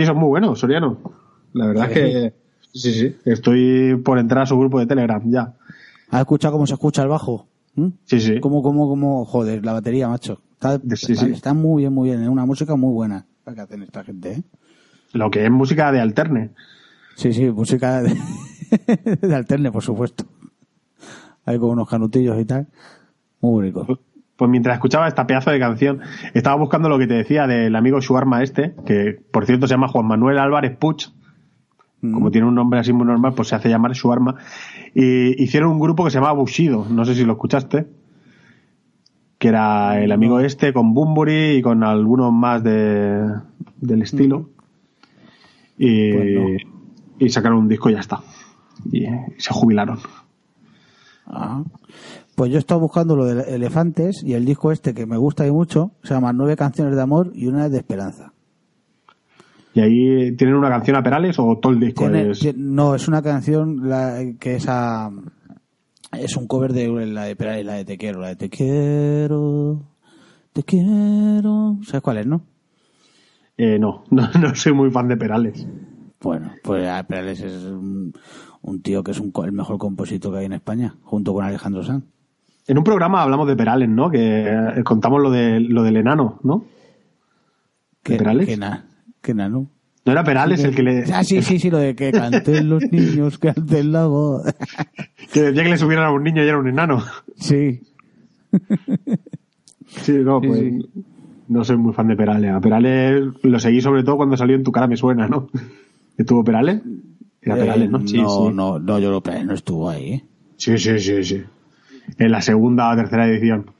Sí, 0.00 0.06
son 0.06 0.18
muy 0.18 0.28
buenos, 0.28 0.58
Soriano. 0.58 0.98
La 1.52 1.66
verdad 1.66 1.90
es 1.90 1.92
que 1.92 2.34
sí, 2.72 2.92
sí. 2.92 3.16
Estoy 3.24 3.96
por 4.04 4.18
entrar 4.18 4.42
a 4.42 4.46
su 4.46 4.58
grupo 4.58 4.78
de 4.78 4.86
Telegram 4.86 5.22
ya. 5.30 5.54
¿Has 6.10 6.20
escuchado 6.20 6.52
cómo 6.54 6.66
se 6.66 6.74
escucha 6.74 7.02
el 7.02 7.08
bajo? 7.08 7.46
¿Mm? 7.74 7.88
Sí, 8.04 8.20
sí. 8.20 8.40
¿Cómo, 8.40 8.62
cómo, 8.62 8.88
cómo, 8.88 9.24
joder, 9.24 9.64
la 9.64 9.72
batería, 9.72 10.08
macho? 10.08 10.40
Está, 10.52 10.78
Sí, 10.96 11.12
está, 11.12 11.26
sí. 11.26 11.32
está 11.32 11.54
muy 11.54 11.82
bien, 11.82 11.92
muy 11.92 12.08
bien, 12.10 12.22
es 12.22 12.28
una 12.28 12.44
música 12.44 12.76
muy 12.76 12.92
buena 12.92 13.26
la 13.46 13.54
que 13.54 13.60
hacen 13.62 13.82
esta 13.82 14.04
gente, 14.04 14.32
¿eh? 14.32 14.42
Lo 15.12 15.30
que 15.30 15.44
es 15.44 15.50
música 15.50 15.90
de 15.90 16.00
alterne. 16.00 16.50
Sí, 17.16 17.32
sí, 17.32 17.50
música 17.50 18.02
de, 18.02 18.16
de 19.20 19.34
alterne, 19.34 19.72
por 19.72 19.82
supuesto. 19.82 20.24
Hay 21.44 21.58
con 21.58 21.70
unos 21.70 21.88
canutillos 21.88 22.38
y 22.40 22.44
tal. 22.44 22.68
Muy 23.40 23.64
rico. 23.66 23.98
Pues 24.40 24.50
mientras 24.50 24.76
escuchaba 24.76 25.06
esta 25.06 25.26
pedazo 25.26 25.50
de 25.50 25.58
canción, 25.58 26.00
estaba 26.32 26.56
buscando 26.56 26.88
lo 26.88 26.98
que 26.98 27.06
te 27.06 27.12
decía 27.12 27.46
del 27.46 27.76
amigo 27.76 28.00
Shuarma 28.00 28.42
este, 28.42 28.74
que 28.86 29.18
por 29.30 29.44
cierto 29.44 29.66
se 29.66 29.74
llama 29.74 29.88
Juan 29.88 30.06
Manuel 30.06 30.38
Álvarez 30.38 30.74
Puch. 30.78 31.08
Como 32.00 32.30
tiene 32.30 32.46
un 32.48 32.54
nombre 32.54 32.80
así 32.80 32.90
muy 32.94 33.06
normal, 33.06 33.34
pues 33.34 33.48
se 33.48 33.54
hace 33.56 33.68
llamar 33.68 33.92
Shuarma. 33.92 34.36
Y 34.94 35.42
hicieron 35.42 35.72
un 35.72 35.78
grupo 35.78 36.04
que 36.04 36.10
se 36.10 36.18
llama 36.18 36.32
Bushido. 36.32 36.86
No 36.88 37.04
sé 37.04 37.14
si 37.14 37.26
lo 37.26 37.32
escuchaste. 37.34 37.86
que 39.36 39.48
era 39.48 40.02
el 40.02 40.10
amigo 40.10 40.40
este 40.40 40.72
con 40.72 40.94
Bumburi 40.94 41.56
y 41.56 41.60
con 41.62 41.84
algunos 41.84 42.32
más 42.32 42.64
de, 42.64 43.26
del 43.78 44.00
estilo. 44.00 44.48
Y, 45.76 46.12
Pues 46.14 46.34
no. 46.34 47.26
y 47.26 47.28
sacaron 47.28 47.58
un 47.58 47.68
disco 47.68 47.90
y 47.90 47.92
ya 47.92 48.00
está. 48.00 48.20
Y, 48.90 49.04
y 49.04 49.10
se 49.36 49.52
jubilaron. 49.52 49.98
Ah. 51.32 51.62
Pues 52.34 52.50
yo 52.50 52.56
he 52.56 52.58
estado 52.58 52.80
buscando 52.80 53.14
lo 53.16 53.24
de 53.24 53.54
Elefantes 53.54 54.22
y 54.24 54.32
el 54.34 54.44
disco 54.44 54.72
este 54.72 54.94
que 54.94 55.06
me 55.06 55.16
gusta 55.16 55.46
y 55.46 55.50
mucho 55.52 55.92
se 56.02 56.14
llama 56.14 56.32
Nueve 56.32 56.56
canciones 56.56 56.96
de 56.96 57.02
amor 57.02 57.30
y 57.34 57.46
una 57.46 57.68
de 57.68 57.78
esperanza. 57.78 58.32
¿Y 59.74 59.80
ahí 59.80 60.34
tienen 60.36 60.56
una 60.56 60.68
canción 60.68 60.96
a 60.96 61.02
Perales 61.02 61.38
o 61.38 61.56
todo 61.62 61.72
el 61.72 61.78
disco 61.80 62.08
Tiene- 62.10 62.30
es...? 62.32 62.56
no, 62.56 62.94
es 62.96 63.06
una 63.06 63.22
canción 63.22 63.88
la- 63.88 64.18
que 64.40 64.56
es 64.56 64.66
a- 64.68 65.10
es 66.18 66.36
un 66.36 66.48
cover 66.48 66.72
de 66.72 66.88
la 67.06 67.24
de 67.24 67.36
Perales, 67.36 67.64
la 67.66 67.74
de 67.74 67.84
Te 67.84 67.96
quiero, 67.96 68.20
la 68.20 68.28
de 68.30 68.36
Te 68.36 68.48
quiero, 68.50 69.82
Te 70.52 70.64
quiero. 70.64 71.76
¿Sabes 71.84 72.02
cuál 72.02 72.18
es, 72.18 72.26
no? 72.26 72.42
Eh, 73.56 73.78
no, 73.78 74.02
no, 74.10 74.28
no 74.40 74.54
soy 74.56 74.72
muy 74.72 74.90
fan 74.90 75.06
de 75.06 75.16
Perales. 75.16 75.64
Bueno, 76.20 76.50
pues 76.64 76.86
ah, 76.88 77.04
Perales 77.06 77.40
es 77.40 77.64
un, 77.64 78.12
un 78.62 78.82
tío 78.82 79.02
que 79.02 79.10
es 79.12 79.20
un, 79.20 79.32
el 79.44 79.52
mejor 79.52 79.78
compositor 79.78 80.32
que 80.32 80.38
hay 80.40 80.46
en 80.46 80.52
España, 80.52 80.94
junto 81.02 81.32
con 81.32 81.44
Alejandro 81.44 81.82
Sanz. 81.82 82.04
En 82.66 82.78
un 82.78 82.84
programa 82.84 83.22
hablamos 83.22 83.48
de 83.48 83.56
Perales, 83.56 83.88
¿no? 83.88 84.10
Que 84.10 84.46
eh, 84.48 84.82
contamos 84.84 85.20
lo, 85.22 85.30
de, 85.30 85.60
lo 85.60 85.82
del 85.82 85.96
enano, 85.96 86.38
¿no? 86.42 86.64
¿Perales? 88.02 88.58
na- 88.58 88.86
que 89.20 89.34
na- 89.34 89.48
no. 89.48 89.70
¿No 90.06 90.12
era 90.12 90.24
Perales 90.24 90.64
el 90.64 90.74
que 90.74 90.82
le... 90.82 91.04
Ah, 91.12 91.22
sí, 91.24 91.42
sí, 91.42 91.58
sí, 91.58 91.70
lo 91.70 91.76
de 91.78 91.94
que 91.94 92.10
canten 92.12 92.68
los 92.70 92.82
niños, 92.90 93.38
que 93.38 93.52
canten 93.52 93.92
la 93.92 94.06
voz. 94.06 94.42
que 95.32 95.42
decía 95.42 95.62
que 95.62 95.68
le 95.70 95.76
subieran 95.78 96.06
a 96.06 96.12
un 96.12 96.22
niño 96.22 96.42
y 96.44 96.48
era 96.48 96.58
un 96.58 96.68
enano? 96.68 97.02
Sí. 97.36 97.80
Sí, 100.02 100.12
no, 100.12 100.40
pues... 100.40 100.58
sí. 100.60 100.78
No 101.48 101.64
soy 101.64 101.76
muy 101.76 101.92
fan 101.92 102.06
de 102.06 102.14
Perales. 102.14 102.52
A 102.52 102.60
Perales 102.60 103.24
lo 103.42 103.58
seguí 103.58 103.80
sobre 103.80 104.04
todo 104.04 104.16
cuando 104.18 104.36
salió 104.36 104.54
En 104.54 104.62
tu 104.62 104.70
cara 104.70 104.86
me 104.86 104.96
suena, 104.96 105.26
¿no? 105.26 105.48
¿Que 106.16 106.22
tuvo 106.22 106.44
Perales? 106.44 106.80
Era 107.42 107.56
Perales, 107.56 107.90
¿no? 107.90 107.98
Eh, 107.98 108.02
Sí, 108.06 108.20
no, 108.20 108.28
sí. 108.48 108.54
no, 108.54 108.78
no, 108.78 108.98
yo 108.98 109.08
creo 109.08 109.20
que 109.22 109.24
Perales 109.30 109.46
no 109.48 109.54
estuvo 109.54 109.88
ahí. 109.90 110.12
¿eh? 110.12 110.24
Sí, 110.56 110.76
sí, 110.78 110.98
sí, 110.98 111.24
sí. 111.24 111.42
En 112.18 112.32
la 112.32 112.40
segunda 112.42 112.90
o 112.90 112.96
tercera 112.96 113.26
edición. 113.28 113.70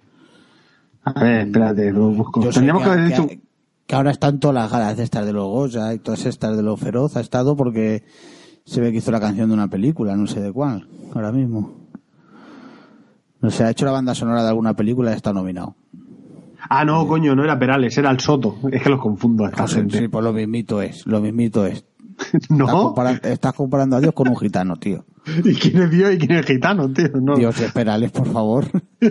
A 1.04 1.22
ver, 1.22 1.46
espérate, 1.46 1.90
lo 1.92 2.10
busco. 2.10 2.42
Yo 2.42 2.50
Tendríamos 2.50 2.82
que, 2.82 2.88
haber 2.90 3.08
que, 3.08 3.08
dicho... 3.22 3.28
que 3.86 3.94
ahora 3.94 4.10
están 4.10 4.38
todas 4.40 4.54
las 4.54 4.70
galas 4.70 4.96
de 4.96 5.02
estas 5.02 5.26
de 5.26 5.32
los 5.32 5.46
Goya 5.48 5.92
y 5.94 5.98
todas 5.98 6.24
estas 6.26 6.56
de 6.56 6.62
los 6.62 6.78
Feroz. 6.78 7.16
Ha 7.16 7.20
estado 7.20 7.56
porque 7.56 8.04
se 8.64 8.80
ve 8.80 8.92
que 8.92 8.98
hizo 8.98 9.10
la 9.10 9.20
canción 9.20 9.48
de 9.48 9.54
una 9.54 9.68
película, 9.68 10.14
no 10.16 10.26
sé 10.26 10.40
de 10.40 10.52
cuál, 10.52 10.86
ahora 11.14 11.32
mismo. 11.32 11.74
No 13.40 13.50
sé, 13.50 13.64
ha 13.64 13.70
hecho 13.70 13.86
la 13.86 13.92
banda 13.92 14.14
sonora 14.14 14.42
de 14.42 14.48
alguna 14.50 14.74
película 14.74 15.10
y 15.10 15.14
está 15.14 15.32
nominado. 15.32 15.74
Ah, 16.68 16.84
no, 16.84 17.06
coño, 17.08 17.34
no 17.34 17.42
era 17.42 17.58
Perales, 17.58 17.96
era 17.96 18.10
el 18.10 18.20
Soto. 18.20 18.56
Es 18.70 18.82
que 18.82 18.90
los 18.90 19.00
confundo 19.00 19.44
a 19.46 19.48
esta 19.48 19.62
Pues, 19.64 19.74
gente. 19.74 19.98
sí, 19.98 20.08
pues 20.08 20.22
lo 20.22 20.32
mismito 20.32 20.82
es, 20.82 21.06
lo 21.06 21.20
mismito 21.20 21.66
es. 21.66 21.84
Estás, 22.32 22.50
¿No? 22.50 22.94
estás 23.22 23.52
comparando 23.54 23.96
a 23.96 24.00
Dios 24.00 24.12
con 24.12 24.28
un 24.28 24.36
gitano, 24.36 24.76
tío. 24.76 25.04
¿Y 25.44 25.54
quién 25.54 25.82
es 25.82 25.90
Dios 25.90 26.14
y 26.14 26.18
quién 26.18 26.32
es 26.38 26.46
gitano, 26.46 26.92
tío? 26.92 27.08
No. 27.20 27.36
Dios 27.36 27.60
es 27.60 27.72
Perales, 27.72 28.10
por 28.10 28.30
favor. 28.30 28.66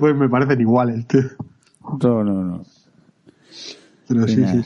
Pues 0.00 0.16
me 0.16 0.28
parecen 0.28 0.60
iguales, 0.60 1.06
tío. 1.06 1.20
No, 2.02 2.24
no, 2.24 2.42
no. 2.42 2.62
Pero 4.08 4.26
sí, 4.26 4.44
sí. 4.44 4.64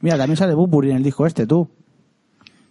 Mira, 0.00 0.16
también 0.16 0.38
sale 0.38 0.54
Bumburi 0.54 0.90
en 0.90 0.96
el 0.96 1.02
disco 1.02 1.26
este, 1.26 1.46
tú. 1.46 1.68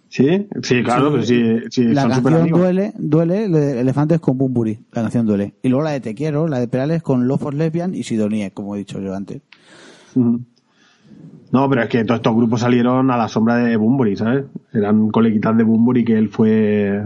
¿Sí? 0.09 0.47
Sí, 0.61 0.83
claro, 0.83 1.11
pero 1.11 1.23
sí, 1.23 1.41
sí 1.71 1.83
la 1.85 2.03
son 2.03 2.11
canción 2.11 2.49
duele, 2.49 2.93
duele, 2.97 3.49
de 3.49 3.81
Elefantes 3.81 4.19
con 4.19 4.37
Bumburi, 4.37 4.79
la 4.91 5.01
canción 5.01 5.25
duele. 5.25 5.55
Y 5.63 5.69
luego 5.69 5.83
la 5.83 5.91
de 5.91 6.01
Te 6.01 6.13
quiero, 6.13 6.47
la 6.47 6.59
de 6.59 6.67
Perales 6.67 7.01
con 7.01 7.27
Love 7.27 7.41
for 7.41 7.53
Lesbian 7.53 7.95
y 7.95 8.03
Sidonie, 8.03 8.51
como 8.51 8.75
he 8.75 8.79
dicho 8.79 8.99
yo 8.99 9.15
antes. 9.15 9.41
Ujú. 10.15 10.41
No, 11.53 11.69
pero 11.69 11.83
es 11.83 11.89
que 11.89 12.03
todos 12.03 12.17
estos 12.19 12.35
grupos 12.35 12.59
salieron 12.61 13.09
a 13.11 13.15
la 13.17 13.27
sombra 13.29 13.55
de 13.57 13.77
Bumburi, 13.77 14.17
¿sabes? 14.17 14.45
Eran 14.73 15.09
coleguitas 15.11 15.55
de 15.55 15.63
Bumburi 15.63 16.03
que 16.03 16.17
él 16.17 16.27
fue, 16.29 17.01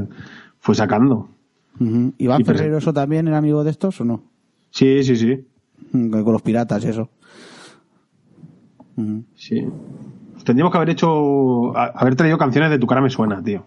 fue 0.60 0.73
sacando. 0.73 1.29
Iván 1.79 2.13
Y 2.17 2.23
presen- 2.43 2.45
Ferrero, 2.45 2.77
¿eso 2.79 2.93
también 2.93 3.27
era 3.27 3.38
amigo 3.38 3.63
de 3.63 3.69
estos 3.71 4.01
o 4.01 4.05
no? 4.05 4.23
Sí, 4.71 5.03
sí, 5.03 5.15
sí. 5.15 5.45
Mm, 5.91 6.10
Con 6.23 6.33
los 6.33 6.41
piratas 6.41 6.83
y 6.86 6.88
eso. 6.88 7.10
Sí. 9.36 9.63
Tendríamos 10.43 10.71
que 10.71 10.77
haber 10.77 10.89
hecho, 10.91 11.77
haber 11.77 12.15
traído 12.15 12.38
canciones 12.38 12.71
de 12.71 12.79
Tu 12.79 12.88
cara 12.88 13.01
me 13.01 13.10
suena, 13.10 13.43
tío. 13.43 13.65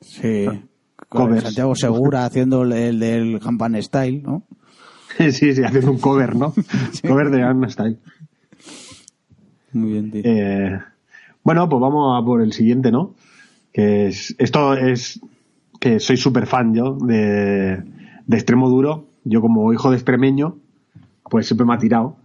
Sí. 0.00 0.44
Con 1.08 1.26
Covers. 1.28 1.44
Santiago 1.44 1.74
Segura 1.74 2.24
haciendo 2.26 2.62
el, 2.62 2.72
el 2.72 2.98
del 3.00 3.40
Hampan 3.42 3.80
Style, 3.82 4.22
¿no? 4.22 4.42
sí, 5.18 5.54
sí, 5.54 5.62
haciendo 5.62 5.90
un 5.92 5.98
cover, 5.98 6.36
¿no? 6.36 6.52
Cover 7.06 7.30
de 7.30 7.42
Anna 7.42 7.68
Style. 7.70 7.98
Muy 9.78 9.92
bien, 9.92 10.10
tío. 10.10 10.22
Eh, 10.24 10.78
bueno, 11.42 11.68
pues 11.68 11.80
vamos 11.80 12.20
a 12.20 12.24
por 12.24 12.42
el 12.42 12.52
siguiente, 12.52 12.90
¿no? 12.90 13.14
Que 13.72 14.08
es, 14.08 14.34
esto 14.38 14.74
es 14.74 15.20
que 15.80 16.00
soy 16.00 16.16
súper 16.16 16.46
fan 16.46 16.74
yo 16.74 16.94
de, 16.94 17.82
de 18.26 18.36
extremo 18.36 18.68
duro. 18.68 19.06
Yo 19.24 19.40
como 19.40 19.72
hijo 19.72 19.90
de 19.90 19.96
extremeño, 19.96 20.56
pues 21.30 21.46
siempre 21.46 21.66
me 21.66 21.74
ha 21.74 21.78
tirado. 21.78 22.16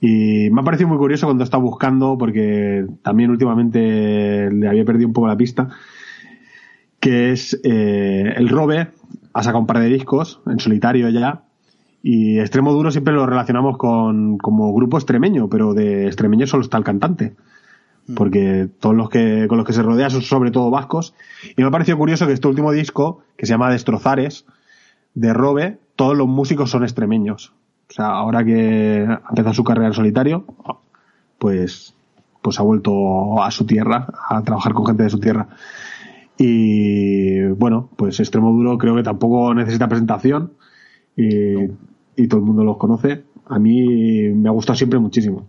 Y 0.00 0.48
me 0.50 0.60
ha 0.60 0.64
parecido 0.64 0.88
muy 0.88 0.98
curioso 0.98 1.26
cuando 1.26 1.42
he 1.42 1.44
estado 1.44 1.62
buscando, 1.62 2.16
porque 2.18 2.86
también 3.02 3.30
últimamente 3.30 4.50
le 4.50 4.68
había 4.68 4.84
perdido 4.84 5.08
un 5.08 5.12
poco 5.12 5.28
la 5.28 5.36
pista, 5.36 5.68
que 6.98 7.32
es 7.32 7.60
eh, 7.64 8.32
el 8.36 8.48
Robe, 8.48 8.88
ha 9.32 9.42
sacado 9.42 9.60
un 9.60 9.66
par 9.66 9.80
de 9.80 9.88
discos 9.88 10.40
en 10.46 10.58
solitario 10.58 11.08
ya, 11.10 11.44
y 12.02 12.38
extremo 12.38 12.72
duro 12.72 12.90
siempre 12.90 13.12
lo 13.12 13.26
relacionamos 13.26 13.76
con 13.76 14.38
como 14.38 14.72
grupo 14.72 14.96
extremeño, 14.96 15.48
pero 15.48 15.74
de 15.74 16.06
extremeño 16.06 16.46
solo 16.46 16.62
está 16.62 16.78
el 16.78 16.84
cantante. 16.84 17.34
Porque 18.16 18.68
todos 18.80 18.96
los 18.96 19.08
que 19.10 19.46
con 19.48 19.58
los 19.58 19.66
que 19.66 19.72
se 19.72 19.82
rodea 19.82 20.10
son 20.10 20.22
sobre 20.22 20.50
todo 20.50 20.70
vascos. 20.70 21.14
Y 21.56 21.62
me 21.62 21.68
ha 21.68 21.70
parecido 21.70 21.98
curioso 21.98 22.26
que 22.26 22.32
este 22.32 22.48
último 22.48 22.72
disco, 22.72 23.20
que 23.36 23.46
se 23.46 23.52
llama 23.52 23.70
Destrozares, 23.70 24.46
de 25.14 25.32
Robe, 25.32 25.78
todos 25.96 26.16
los 26.16 26.26
músicos 26.26 26.70
son 26.70 26.82
extremeños. 26.82 27.52
O 27.90 27.92
sea, 27.92 28.06
ahora 28.06 28.44
que 28.44 29.06
ha 29.06 29.28
empezado 29.28 29.54
su 29.54 29.64
carrera 29.64 29.88
en 29.88 29.92
solitario, 29.92 30.44
pues, 31.38 31.94
pues 32.42 32.58
ha 32.58 32.62
vuelto 32.62 33.42
a 33.42 33.50
su 33.50 33.66
tierra, 33.66 34.08
a 34.28 34.42
trabajar 34.42 34.72
con 34.72 34.86
gente 34.86 35.02
de 35.02 35.10
su 35.10 35.20
tierra. 35.20 35.48
Y 36.38 37.42
bueno, 37.48 37.90
pues 37.96 38.18
Extremo 38.18 38.50
Duro 38.52 38.78
creo 38.78 38.96
que 38.96 39.02
tampoco 39.02 39.52
necesita 39.54 39.88
presentación 39.88 40.52
y, 41.20 41.70
y 42.16 42.28
todo 42.28 42.40
el 42.40 42.46
mundo 42.46 42.64
los 42.64 42.76
conoce. 42.76 43.24
A 43.46 43.58
mí 43.58 44.28
me 44.34 44.48
ha 44.48 44.52
gustado 44.52 44.76
siempre 44.76 44.98
muchísimo. 44.98 45.48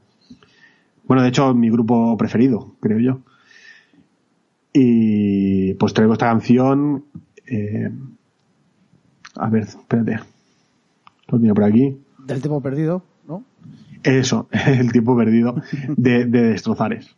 Bueno, 1.07 1.23
de 1.23 1.29
hecho, 1.29 1.53
mi 1.53 1.69
grupo 1.69 2.15
preferido, 2.17 2.75
creo 2.79 2.99
yo. 2.99 3.19
Y 4.73 5.73
pues 5.75 5.93
traigo 5.93 6.13
esta 6.13 6.27
canción. 6.27 7.05
eh, 7.45 7.91
a 9.35 9.49
ver, 9.49 9.63
espérate. 9.63 10.19
Lo 11.27 11.37
tenía 11.37 11.53
por 11.53 11.63
aquí. 11.63 11.97
Del 12.25 12.41
tiempo 12.41 12.61
perdido, 12.61 13.03
¿no? 13.27 13.43
Eso, 14.03 14.47
el 14.67 14.91
tiempo 14.91 15.15
perdido 15.15 15.55
de, 15.95 16.25
de 16.25 16.41
Destrozares. 16.43 17.15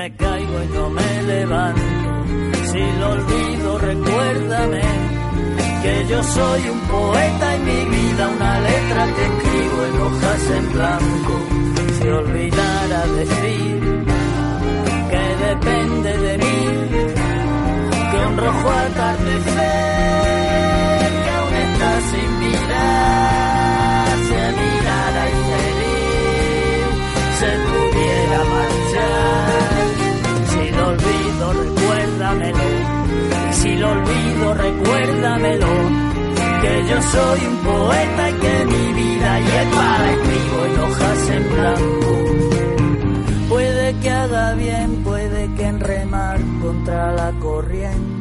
Me 0.00 0.08
caigo 0.16 0.62
y 0.62 0.66
no 0.68 0.88
me 0.88 1.22
levanto, 1.24 1.82
si 2.70 2.82
lo 3.00 3.10
olvido, 3.10 3.78
recuérdame 3.78 4.80
que 5.82 6.06
yo 6.08 6.22
soy 6.22 6.62
un 6.70 6.80
poeta 6.94 7.56
y 7.56 7.58
mi 7.68 7.80
vida 7.96 8.28
una 8.28 8.60
letra 8.60 9.02
que 9.14 9.22
escribo 9.30 9.78
en 9.88 9.94
hojas 10.06 10.42
en 10.58 10.72
blanco. 10.72 11.34
Si 11.96 12.08
olvidara 12.08 13.00
decir 13.20 13.80
que 15.10 15.24
depende 15.48 16.10
de 16.26 16.38
mí, 16.38 16.60
que 18.10 18.18
un 18.30 18.36
rojo 18.38 18.68
atardecer 18.70 19.80
que 21.24 21.30
aún 21.38 21.54
está 21.66 21.90
sin 22.10 22.30
mirar, 22.40 23.59
Y 32.38 33.52
si 33.54 33.76
lo 33.76 33.90
olvido, 33.90 34.54
recuérdamelo. 34.54 35.66
Que 36.62 36.84
yo 36.88 37.02
soy 37.02 37.46
un 37.46 37.56
poeta 37.58 38.30
y 38.30 38.34
que 38.34 38.64
mi 38.66 38.92
vida 38.92 39.40
y 39.40 39.50
el 39.62 39.68
para 39.68 40.12
en 40.12 40.80
hojas 40.80 41.30
en 41.30 41.44
blanco. 41.54 42.10
Puede 43.48 43.98
que 44.00 44.10
haga 44.10 44.54
bien, 44.54 45.02
puede 45.02 45.54
que 45.54 45.64
en 45.66 45.80
remar 45.80 46.40
contra 46.62 47.12
la 47.12 47.32
corriente. 47.40 48.19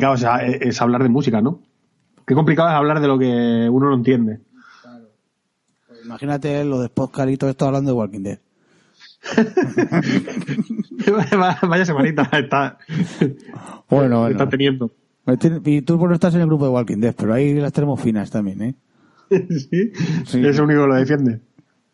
Complicado 0.00 0.14
es, 0.14 0.24
es 0.60 0.80
hablar 0.82 1.02
de 1.02 1.08
música, 1.08 1.40
¿no? 1.40 1.60
Qué 2.26 2.34
complicado 2.34 2.68
es 2.68 2.74
hablar 2.74 3.00
de 3.00 3.08
lo 3.08 3.18
que 3.18 3.68
uno 3.70 3.90
no 3.90 3.94
entiende. 3.94 4.40
Imagínate 6.04 6.64
lo 6.64 6.80
de 6.80 6.88
podcast 6.88 7.30
y 7.30 7.36
todo 7.36 7.50
esto 7.50 7.66
hablando 7.66 7.90
de 7.90 7.96
Walking 7.96 8.22
Dead. 8.22 8.38
Vaya 11.62 11.84
semanita 11.84 12.28
está, 12.32 12.78
Bueno, 13.88 14.20
bueno. 14.20 14.28
está 14.28 14.48
teniendo. 14.48 14.90
Y 15.64 15.82
tú 15.82 15.98
por 15.98 16.10
no 16.10 16.14
estás 16.14 16.34
en 16.34 16.42
el 16.42 16.46
grupo 16.46 16.66
de 16.66 16.70
Walking 16.72 16.98
Dead, 16.98 17.14
pero 17.16 17.32
ahí 17.32 17.54
las 17.54 17.72
tenemos 17.72 18.00
finas 18.00 18.30
también, 18.30 18.62
¿eh? 18.62 18.74
¿Sí? 19.30 19.92
Sí. 20.26 20.46
Es 20.46 20.58
el 20.58 20.64
único 20.64 20.82
que 20.82 20.86
lo 20.88 20.94
defiende. 20.94 21.40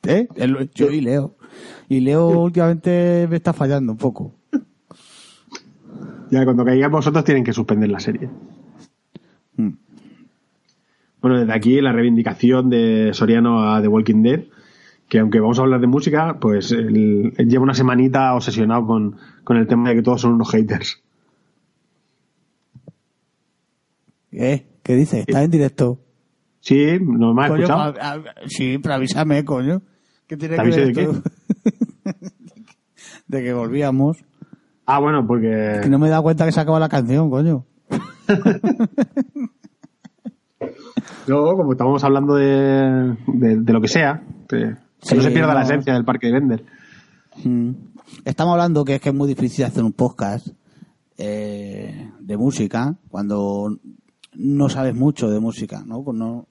¿Eh? 0.05 0.27
Yo 0.75 0.91
y 0.91 1.01
Leo. 1.01 1.37
Y 1.89 2.01
Leo 2.01 2.29
últimamente 2.41 3.27
me 3.31 3.37
está 3.37 3.53
fallando 3.53 3.93
un 3.93 3.99
poco. 3.99 4.35
Ya 6.31 6.45
cuando 6.45 6.65
caigáis 6.65 6.93
vosotros 6.93 7.25
tienen 7.25 7.45
que 7.45 7.53
suspender 7.53 7.91
la 7.91 8.01
serie. 8.01 8.29
Mm. 9.57 9.71
Bueno, 11.21 11.39
desde 11.41 11.53
aquí 11.53 11.81
la 11.81 11.93
reivindicación 11.93 12.71
de 12.71 13.11
Soriano 13.13 13.71
a 13.73 13.83
The 13.83 13.89
Walking 13.89 14.23
Dead, 14.23 14.45
que 15.09 15.19
aunque 15.19 15.41
vamos 15.41 15.59
a 15.59 15.63
hablar 15.63 15.81
de 15.81 15.87
música, 15.87 16.39
pues 16.41 16.73
él, 16.73 17.33
él 17.37 17.49
lleva 17.49 17.65
una 17.65 17.75
semanita 17.75 18.35
obsesionado 18.35 18.87
con, 18.87 19.17
con 19.45 19.57
el 19.57 19.67
tema 19.67 19.89
de 19.91 19.97
que 19.97 20.03
todos 20.03 20.21
son 20.21 20.35
unos 20.35 20.51
haters. 20.51 21.03
¿Eh? 24.33 24.65
¿Qué 24.83 24.95
dices? 24.95 25.25
¿Estás 25.27 25.45
en 25.45 25.51
directo? 25.51 25.99
Sí, 26.61 26.99
¿no 27.01 27.35
me 27.35 27.43
has 27.43 27.49
Coño, 27.51 27.63
escuchado? 27.65 27.95
a- 28.01 28.13
a- 28.15 28.23
sí, 28.47 28.79
pero 28.79 28.95
avísame, 28.95 29.45
coño. 29.45 29.83
¿Qué 30.27 30.37
tiene 30.37 30.57
¿Te 30.57 30.63
que 30.63 30.69
ver 30.71 30.95
de 30.95 31.03
esto? 31.03 31.23
de 33.27 33.43
que 33.43 33.53
volvíamos. 33.53 34.19
Ah, 34.91 34.99
bueno, 34.99 35.27
porque... 35.27 35.81
Que 35.83 35.89
no 35.89 35.99
me 35.99 36.09
he 36.09 36.11
dado 36.11 36.23
cuenta 36.25 36.45
que 36.45 36.53
se 36.53 36.61
acaba 36.61 36.81
la 36.81 36.89
canción, 36.89 37.31
coño. 37.31 37.65
No, 41.27 41.55
como 41.55 41.73
estábamos 41.73 42.03
hablando 42.03 42.35
de, 42.35 43.17
de, 43.27 43.57
de 43.57 43.73
lo 43.73 43.81
que 43.81 43.89
sea, 43.89 44.23
que, 44.49 44.75
Sí, 45.03 45.15
no 45.15 45.23
se 45.23 45.31
pierda 45.31 45.55
la 45.55 45.63
esencia 45.63 45.95
del 45.95 46.05
parque 46.05 46.27
de 46.27 46.33
Bender. 46.33 46.65
Mm. 47.45 47.71
Estamos 48.25 48.53
hablando 48.53 48.85
que 48.85 48.97
es 48.97 49.01
que 49.01 49.11
es 49.11 49.15
muy 49.15 49.29
difícil 49.29 49.65
hacer 49.65 49.83
un 49.83 49.93
podcast 49.93 50.49
eh, 51.17 52.11
de 52.19 52.37
música 52.37 52.97
cuando 53.09 53.79
no 54.35 54.69
sabes 54.69 54.95
mucho 54.95 55.31
de 55.31 55.41
música, 55.41 55.83
¿no? 55.87 56.03
Pues 56.03 56.17
no 56.17 56.49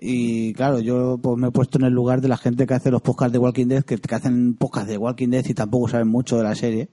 y 0.00 0.52
claro, 0.54 0.80
yo 0.80 1.18
pues 1.22 1.38
me 1.38 1.48
he 1.48 1.52
puesto 1.52 1.78
en 1.78 1.84
el 1.84 1.92
lugar 1.92 2.20
de 2.20 2.28
la 2.28 2.36
gente 2.36 2.66
que 2.66 2.74
hace 2.74 2.90
los 2.90 3.02
podcasts 3.02 3.32
de 3.32 3.38
Walking 3.38 3.66
Dead, 3.66 3.84
que, 3.84 3.98
que 3.98 4.14
hacen 4.14 4.54
podcasts 4.54 4.88
de 4.88 4.98
Walking 4.98 5.28
Dead 5.28 5.44
y 5.46 5.54
tampoco 5.54 5.88
saben 5.88 6.08
mucho 6.08 6.36
de 6.36 6.42
la 6.42 6.54
serie. 6.54 6.88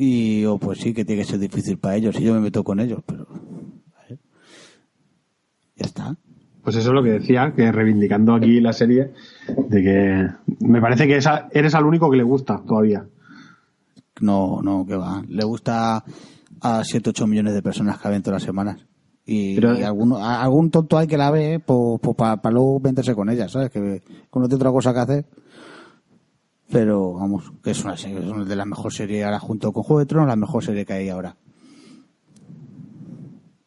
Y 0.00 0.44
o 0.44 0.58
pues 0.58 0.78
sí 0.78 0.94
que 0.94 1.04
tiene 1.04 1.22
que 1.22 1.28
ser 1.28 1.40
difícil 1.40 1.76
para 1.78 1.96
ellos 1.96 2.18
y 2.20 2.22
yo 2.22 2.32
me 2.32 2.40
meto 2.40 2.62
con 2.62 2.78
ellos, 2.78 3.00
pero 3.04 3.26
a 3.96 4.08
ver. 4.08 4.18
ya 5.74 5.86
está. 5.86 6.16
Pues 6.62 6.76
eso 6.76 6.90
es 6.90 6.94
lo 6.94 7.02
que 7.02 7.10
decía, 7.12 7.52
que 7.56 7.72
reivindicando 7.72 8.32
aquí 8.34 8.60
la 8.60 8.72
serie, 8.72 9.10
de 9.68 9.82
que 9.82 10.28
me 10.64 10.80
parece 10.80 11.06
que 11.08 11.16
esa, 11.16 11.48
eres 11.50 11.74
al 11.74 11.84
único 11.84 12.08
que 12.10 12.16
le 12.16 12.22
gusta 12.22 12.62
todavía. 12.64 13.06
No, 14.20 14.60
no, 14.62 14.84
que 14.86 14.94
va. 14.94 15.22
Le 15.28 15.44
gusta 15.44 16.04
a 16.60 16.84
7, 16.84 17.10
8 17.10 17.26
millones 17.26 17.54
de 17.54 17.62
personas 17.62 17.98
que 17.98 18.08
ven 18.08 18.22
todas 18.22 18.42
las 18.42 18.46
semanas. 18.46 18.78
Y, 19.24 19.56
Pero- 19.56 19.78
y 19.78 19.82
alguno, 19.82 20.18
a- 20.18 20.42
algún 20.42 20.70
tonto 20.70 20.96
hay 20.96 21.06
que 21.06 21.16
la 21.18 21.30
ve 21.30 21.58
pues, 21.64 22.00
para 22.16 22.38
luego 22.50 22.78
meterse 22.80 23.14
con 23.14 23.30
ella, 23.30 23.48
¿sabes? 23.48 23.70
Que, 23.70 23.80
que 23.80 24.38
no 24.38 24.42
tiene 24.46 24.56
otra 24.56 24.70
cosa 24.70 24.92
que 24.92 25.00
hacer. 25.00 25.24
Pero 26.70 27.14
vamos, 27.14 27.52
que 27.62 27.70
es 27.70 27.84
una 27.84 27.96
serie, 27.96 28.18
es 28.18 28.26
una 28.26 28.44
de 28.44 28.56
las 28.56 28.66
mejores 28.66 28.96
series 28.96 29.24
ahora 29.24 29.38
junto 29.38 29.72
con 29.72 29.82
Juego 29.82 30.00
de 30.00 30.06
Tronos, 30.06 30.28
la 30.28 30.36
mejor 30.36 30.62
serie 30.62 30.84
que 30.84 30.92
hay 30.92 31.08
ahora. 31.08 31.36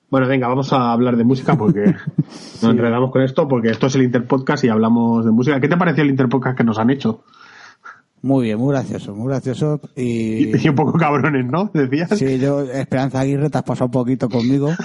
Bueno, 0.10 0.28
venga, 0.28 0.48
vamos 0.48 0.72
a 0.74 0.92
hablar 0.92 1.16
de 1.16 1.24
música 1.24 1.58
porque 1.58 1.96
nos 2.62 2.64
enredamos 2.64 3.12
con 3.12 3.24
esto, 3.24 3.48
porque 3.48 3.70
esto 3.70 3.88
es 3.88 3.96
el 3.96 4.04
Interpodcast 4.04 4.66
y 4.66 4.70
hablamos 4.70 5.26
de 5.26 5.32
música. 5.32 5.60
¿Qué 5.60 5.68
te 5.68 5.78
pareció 5.78 6.04
el 6.04 6.10
Interpodcast 6.10 6.58
que 6.58 6.64
nos 6.64 6.78
han 6.78 6.90
hecho? 6.90 7.24
Muy 8.22 8.46
bien, 8.46 8.60
muy 8.60 8.72
gracioso, 8.74 9.16
muy 9.16 9.30
gracioso. 9.30 9.82
Y, 9.96 10.50
Y, 10.50 10.58
y 10.64 10.70
un 10.70 10.76
poco 10.76 10.94
cabrones, 10.94 11.46
¿no? 11.46 11.72
Decías. 11.74 12.10
sí, 12.10 12.38
yo, 12.38 12.62
Esperanza 12.62 13.22
Aguirre, 13.22 13.50
te 13.50 13.58
has 13.58 13.64
pasado 13.64 13.86
un 13.86 13.92
poquito 13.92 14.30
conmigo. 14.30 14.70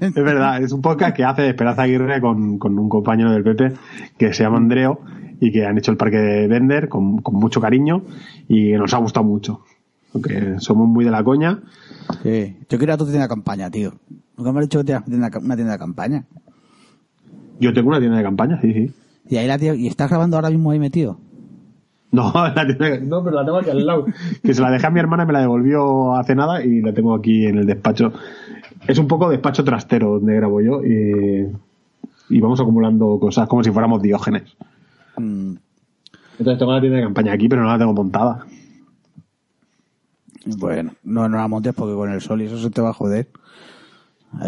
Es 0.00 0.14
verdad, 0.14 0.62
es 0.62 0.72
un 0.72 0.80
podcast 0.80 1.16
que 1.16 1.24
hace 1.24 1.48
Esperanza 1.48 1.82
Aguirre 1.82 2.20
con, 2.20 2.58
con 2.58 2.78
un 2.78 2.88
compañero 2.88 3.32
del 3.32 3.42
Pepe 3.42 3.72
que 4.16 4.32
se 4.32 4.44
llama 4.44 4.58
Andreo 4.58 5.00
y 5.40 5.52
que 5.52 5.66
han 5.66 5.78
hecho 5.78 5.90
el 5.90 5.96
parque 5.96 6.18
de 6.18 6.48
Bender 6.48 6.88
con, 6.88 7.18
con 7.18 7.34
mucho 7.34 7.60
cariño 7.60 8.02
y 8.48 8.70
que 8.70 8.78
nos 8.78 8.94
ha 8.94 8.98
gustado 8.98 9.24
mucho. 9.24 9.60
Porque 10.12 10.56
somos 10.58 10.86
muy 10.86 11.04
de 11.04 11.10
la 11.10 11.24
coña. 11.24 11.60
Sí. 12.22 12.56
Yo 12.68 12.78
quiero 12.78 12.94
a 12.94 12.96
tu 12.96 13.04
tienda 13.04 13.22
de 13.22 13.28
campaña, 13.28 13.70
tío. 13.70 13.94
Nunca 14.36 14.52
me 14.52 14.60
has 14.60 14.66
dicho 14.66 14.78
que 14.78 14.84
tienes 14.84 15.02
una 15.06 15.30
tienda, 15.30 15.38
una 15.40 15.56
tienda 15.56 15.72
de 15.72 15.78
campaña. 15.78 16.24
Yo 17.58 17.72
tengo 17.72 17.88
una 17.88 17.98
tienda 17.98 18.18
de 18.18 18.22
campaña, 18.22 18.60
sí, 18.60 18.72
sí. 18.72 18.92
Y 19.28 19.36
ahí 19.36 19.46
la 19.46 19.58
tío, 19.58 19.74
y 19.74 19.86
estás 19.86 20.08
grabando 20.10 20.36
ahora 20.36 20.50
mismo 20.50 20.70
ahí 20.70 20.78
metido. 20.78 21.18
No, 22.14 22.30
la 22.32 22.64
tienda 22.64 23.00
no, 23.00 23.24
pero 23.24 23.34
la 23.34 23.44
tengo 23.44 23.58
aquí 23.58 23.70
al 23.70 23.84
lado. 23.84 24.06
Que 24.44 24.54
se 24.54 24.62
la 24.62 24.70
dejé 24.70 24.86
a 24.86 24.90
mi 24.90 25.00
hermana 25.00 25.24
y 25.24 25.26
me 25.26 25.32
la 25.32 25.40
devolvió 25.40 26.14
hace 26.14 26.36
nada 26.36 26.64
y 26.64 26.80
la 26.80 26.94
tengo 26.94 27.12
aquí 27.12 27.44
en 27.44 27.58
el 27.58 27.66
despacho. 27.66 28.12
Es 28.86 28.98
un 28.98 29.08
poco 29.08 29.28
despacho 29.28 29.64
trastero 29.64 30.12
donde 30.12 30.36
grabo 30.36 30.60
yo 30.60 30.84
y, 30.84 31.48
y 32.28 32.40
vamos 32.40 32.60
acumulando 32.60 33.18
cosas 33.18 33.48
como 33.48 33.64
si 33.64 33.72
fuéramos 33.72 34.00
diógenes. 34.00 34.44
Mm, 36.34 36.40
Entonces 36.40 36.58
tengo 36.58 36.72
la 36.72 36.80
tienda 36.80 36.98
de 36.98 37.04
campaña 37.04 37.32
aquí, 37.32 37.48
pero 37.48 37.62
no 37.62 37.68
la 37.68 37.78
tengo 37.78 37.92
montada. 37.94 38.46
bueno, 40.58 40.92
no, 41.04 41.28
no 41.28 41.36
la 41.38 41.48
montes 41.48 41.74
porque 41.74 41.94
con 41.94 42.10
el 42.12 42.20
sol 42.20 42.42
y 42.42 42.46
eso 42.46 42.58
se 42.58 42.70
te 42.70 42.80
va 42.82 42.90
a 42.90 42.94
joder. 42.94 43.28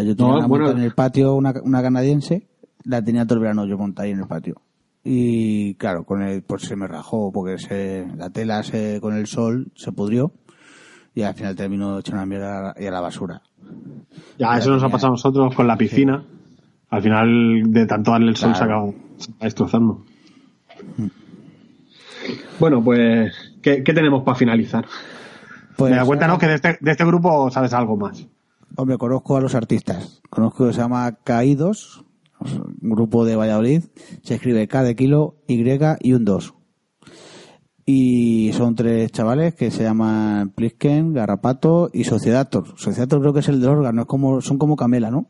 Yo 0.03 0.15
tenía 0.15 0.31
No, 0.33 0.37
una 0.39 0.47
bueno. 0.47 0.65
montada 0.65 0.79
en 0.79 0.85
el 0.85 0.93
patio, 0.93 1.33
una, 1.35 1.53
una 1.63 1.81
canadiense, 1.81 2.47
la 2.83 3.01
tenía 3.01 3.25
todo 3.25 3.35
el 3.35 3.41
verano 3.41 3.65
yo 3.65 3.77
montada 3.77 4.05
ahí 4.05 4.11
en 4.11 4.19
el 4.19 4.27
patio. 4.27 4.61
Y 5.03 5.75
claro, 5.75 6.03
con 6.03 6.21
el, 6.21 6.43
pues 6.43 6.63
se 6.63 6.75
me 6.75 6.85
rajó 6.87 7.31
porque 7.31 7.57
se, 7.57 8.05
la 8.17 8.29
tela 8.29 8.61
se, 8.63 8.99
con 8.99 9.15
el 9.15 9.25
sol 9.27 9.71
se 9.75 9.93
pudrió 9.93 10.33
y 11.15 11.21
al 11.21 11.33
final 11.33 11.55
terminó 11.55 11.97
hecha 11.99 12.13
una 12.13 12.25
mierda 12.25 12.75
y 12.77 12.85
a 12.85 12.91
la 12.91 12.99
basura. 12.99 13.41
Ya, 14.37 14.57
eso 14.57 14.69
nos 14.69 14.83
ha 14.83 14.89
pasado 14.89 15.07
a 15.07 15.11
nosotros 15.11 15.55
con 15.55 15.65
la 15.65 15.77
piscina. 15.77 16.23
Al 16.89 17.01
final, 17.01 17.63
de 17.71 17.85
tanto 17.85 18.11
darle 18.11 18.29
el 18.29 18.35
sol, 18.35 18.53
se 18.55 18.63
Claro. 18.65 18.93
se 19.17 19.29
acaba 19.31 19.37
destrozando. 19.41 20.05
Bueno, 22.59 22.83
pues, 22.83 23.33
¿qué, 23.61 23.83
qué 23.83 23.93
tenemos 23.93 24.23
para 24.23 24.35
finalizar? 24.37 24.85
Pues, 25.75 25.91
que 26.39 26.47
de 26.47 26.55
este, 26.55 26.77
de 26.81 26.91
este 26.91 27.05
grupo 27.05 27.49
sabes 27.51 27.73
algo 27.73 27.95
más. 27.97 28.27
Hombre, 28.75 28.97
conozco 28.97 29.37
a 29.37 29.41
los 29.41 29.55
artistas. 29.55 30.21
Conozco 30.29 30.67
que 30.67 30.73
se 30.73 30.79
llama 30.81 31.17
Caídos, 31.23 32.03
un 32.39 32.89
grupo 32.89 33.25
de 33.25 33.35
Valladolid. 33.35 33.83
Se 34.23 34.35
escribe 34.35 34.67
K 34.67 34.83
de 34.83 34.95
kilo, 34.95 35.35
Y 35.47 35.63
y 36.01 36.13
un 36.13 36.25
2. 36.25 36.53
Y 37.85 38.51
son 38.53 38.75
tres 38.75 39.11
chavales 39.13 39.55
que 39.55 39.71
se 39.71 39.83
llaman 39.83 40.49
Plisken, 40.49 41.13
Garrapato 41.13 41.89
y 41.93 42.03
Sociedator. 42.03 42.77
Sociedator 42.77 43.21
creo 43.21 43.33
que 43.33 43.39
es 43.39 43.47
el 43.47 43.61
del 43.61 43.69
órgano, 43.69 44.01
es 44.01 44.07
como, 44.07 44.41
son 44.41 44.57
como 44.57 44.75
Camela, 44.75 45.09
¿no? 45.09 45.29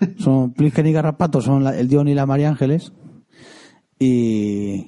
Son 0.18 0.52
Plisken 0.54 0.86
y 0.86 0.92
Garrapato, 0.92 1.42
son 1.42 1.62
la- 1.64 1.76
el 1.78 1.88
Dion 1.88 2.08
y 2.08 2.14
la 2.14 2.24
María 2.24 2.48
Ángeles. 2.48 2.92
Y, 3.98 4.86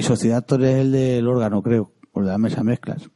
y 0.00 0.02
Sociedator 0.02 0.62
es 0.64 0.76
el 0.78 0.92
del 0.92 1.28
órgano, 1.28 1.62
creo, 1.62 1.92
o 2.12 2.20
de 2.22 2.26
la 2.28 2.38
mesa 2.38 2.64
mezclas. 2.64 3.10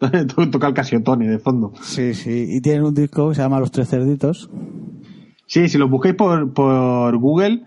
Toca 0.50 0.66
el 0.66 0.74
casiotone 0.74 1.28
de 1.28 1.38
fondo. 1.38 1.72
Sí, 1.82 2.14
sí. 2.14 2.46
Y 2.48 2.60
tienen 2.60 2.82
un 2.84 2.94
disco 2.94 3.28
que 3.28 3.34
se 3.36 3.42
llama 3.42 3.60
Los 3.60 3.70
Tres 3.70 3.88
Cerditos. 3.88 4.50
Sí, 5.46 5.68
si 5.68 5.78
lo 5.78 5.88
busquéis 5.88 6.14
por, 6.14 6.52
por 6.52 7.16
Google, 7.18 7.64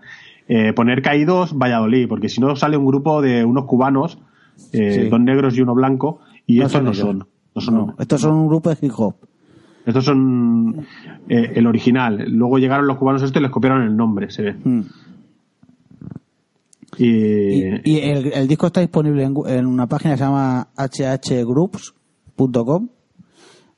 eh, 0.48 0.72
poner 0.74 1.02
caídos 1.02 1.56
Valladolid, 1.56 2.08
porque 2.08 2.28
si 2.28 2.40
no 2.40 2.56
sale 2.56 2.76
un 2.76 2.86
grupo 2.86 3.22
de 3.22 3.44
unos 3.44 3.64
cubanos, 3.64 4.18
eh, 4.72 5.02
Sí. 5.04 5.08
dos 5.08 5.20
negros 5.20 5.56
y 5.56 5.60
uno 5.62 5.74
blanco, 5.74 6.20
y 6.46 6.58
No 6.58 6.66
estos 6.66 6.82
no 6.82 6.92
son. 6.94 7.26
No 7.54 7.60
son 7.62 7.74
No, 7.74 7.94
estos 7.98 8.20
son 8.20 8.34
un 8.34 8.48
grupo 8.48 8.70
de 8.70 8.76
hip 8.80 8.92
hop. 8.96 9.14
Estos 9.86 10.04
son 10.04 10.84
eh, 11.28 11.52
el 11.54 11.66
original. 11.66 12.24
Luego 12.28 12.58
llegaron 12.58 12.86
los 12.88 12.96
cubanos 12.98 13.22
estos 13.22 13.40
y 13.40 13.42
les 13.42 13.52
copiaron 13.52 13.82
el 13.82 13.96
nombre, 13.96 14.30
se 14.30 14.42
ve. 14.42 14.56
Mm. 14.64 14.80
Y, 16.98 17.64
Y, 17.64 17.80
y 17.84 17.98
el, 18.00 18.32
el 18.32 18.48
disco 18.48 18.66
está 18.68 18.80
disponible 18.80 19.22
en, 19.24 19.66
una 19.66 19.86
página 19.86 20.14
que 20.14 20.18
se 20.18 20.24
llama 20.24 20.68
hhgroups.com. 20.76 22.88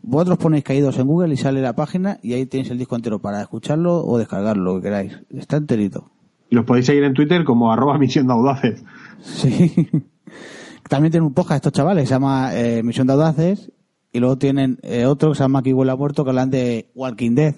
Vosotros 0.00 0.38
ponéis 0.38 0.64
caídos 0.64 0.98
en 0.98 1.06
Google 1.06 1.34
y 1.34 1.36
sale 1.36 1.60
la 1.60 1.74
página 1.74 2.18
y 2.22 2.32
ahí 2.34 2.46
tenéis 2.46 2.70
el 2.70 2.78
disco 2.78 2.96
entero 2.96 3.20
para 3.20 3.40
escucharlo 3.42 4.04
o 4.04 4.18
descargarlo, 4.18 4.74
lo 4.74 4.76
que 4.76 4.82
queráis. 4.84 5.18
Está 5.30 5.56
enterito. 5.56 6.10
y 6.50 6.54
los 6.54 6.64
podéis 6.64 6.86
seguir 6.86 7.04
en 7.04 7.14
Twitter 7.14 7.44
como 7.44 7.72
arroba 7.72 7.98
misión 7.98 8.26
de 8.26 8.32
audaces. 8.32 8.84
Sí. 9.20 9.88
También 10.88 11.10
tienen 11.10 11.26
un 11.26 11.34
podcast 11.34 11.56
estos 11.56 11.72
chavales 11.72 12.04
que 12.04 12.08
se 12.08 12.14
llama 12.14 12.54
eh, 12.54 12.82
Misión 12.82 13.06
de 13.06 13.12
Audaces 13.12 13.70
y 14.12 14.20
luego 14.20 14.38
tienen 14.38 14.78
eh, 14.82 15.04
otro 15.04 15.30
que 15.30 15.34
se 15.36 15.42
llama 15.44 15.58
Aquí 15.58 15.72
huele 15.74 15.92
a 15.92 15.96
muerto 15.96 16.24
que 16.24 16.30
hablan 16.30 16.48
de 16.50 16.90
Walking 16.94 17.34
Dead. 17.34 17.54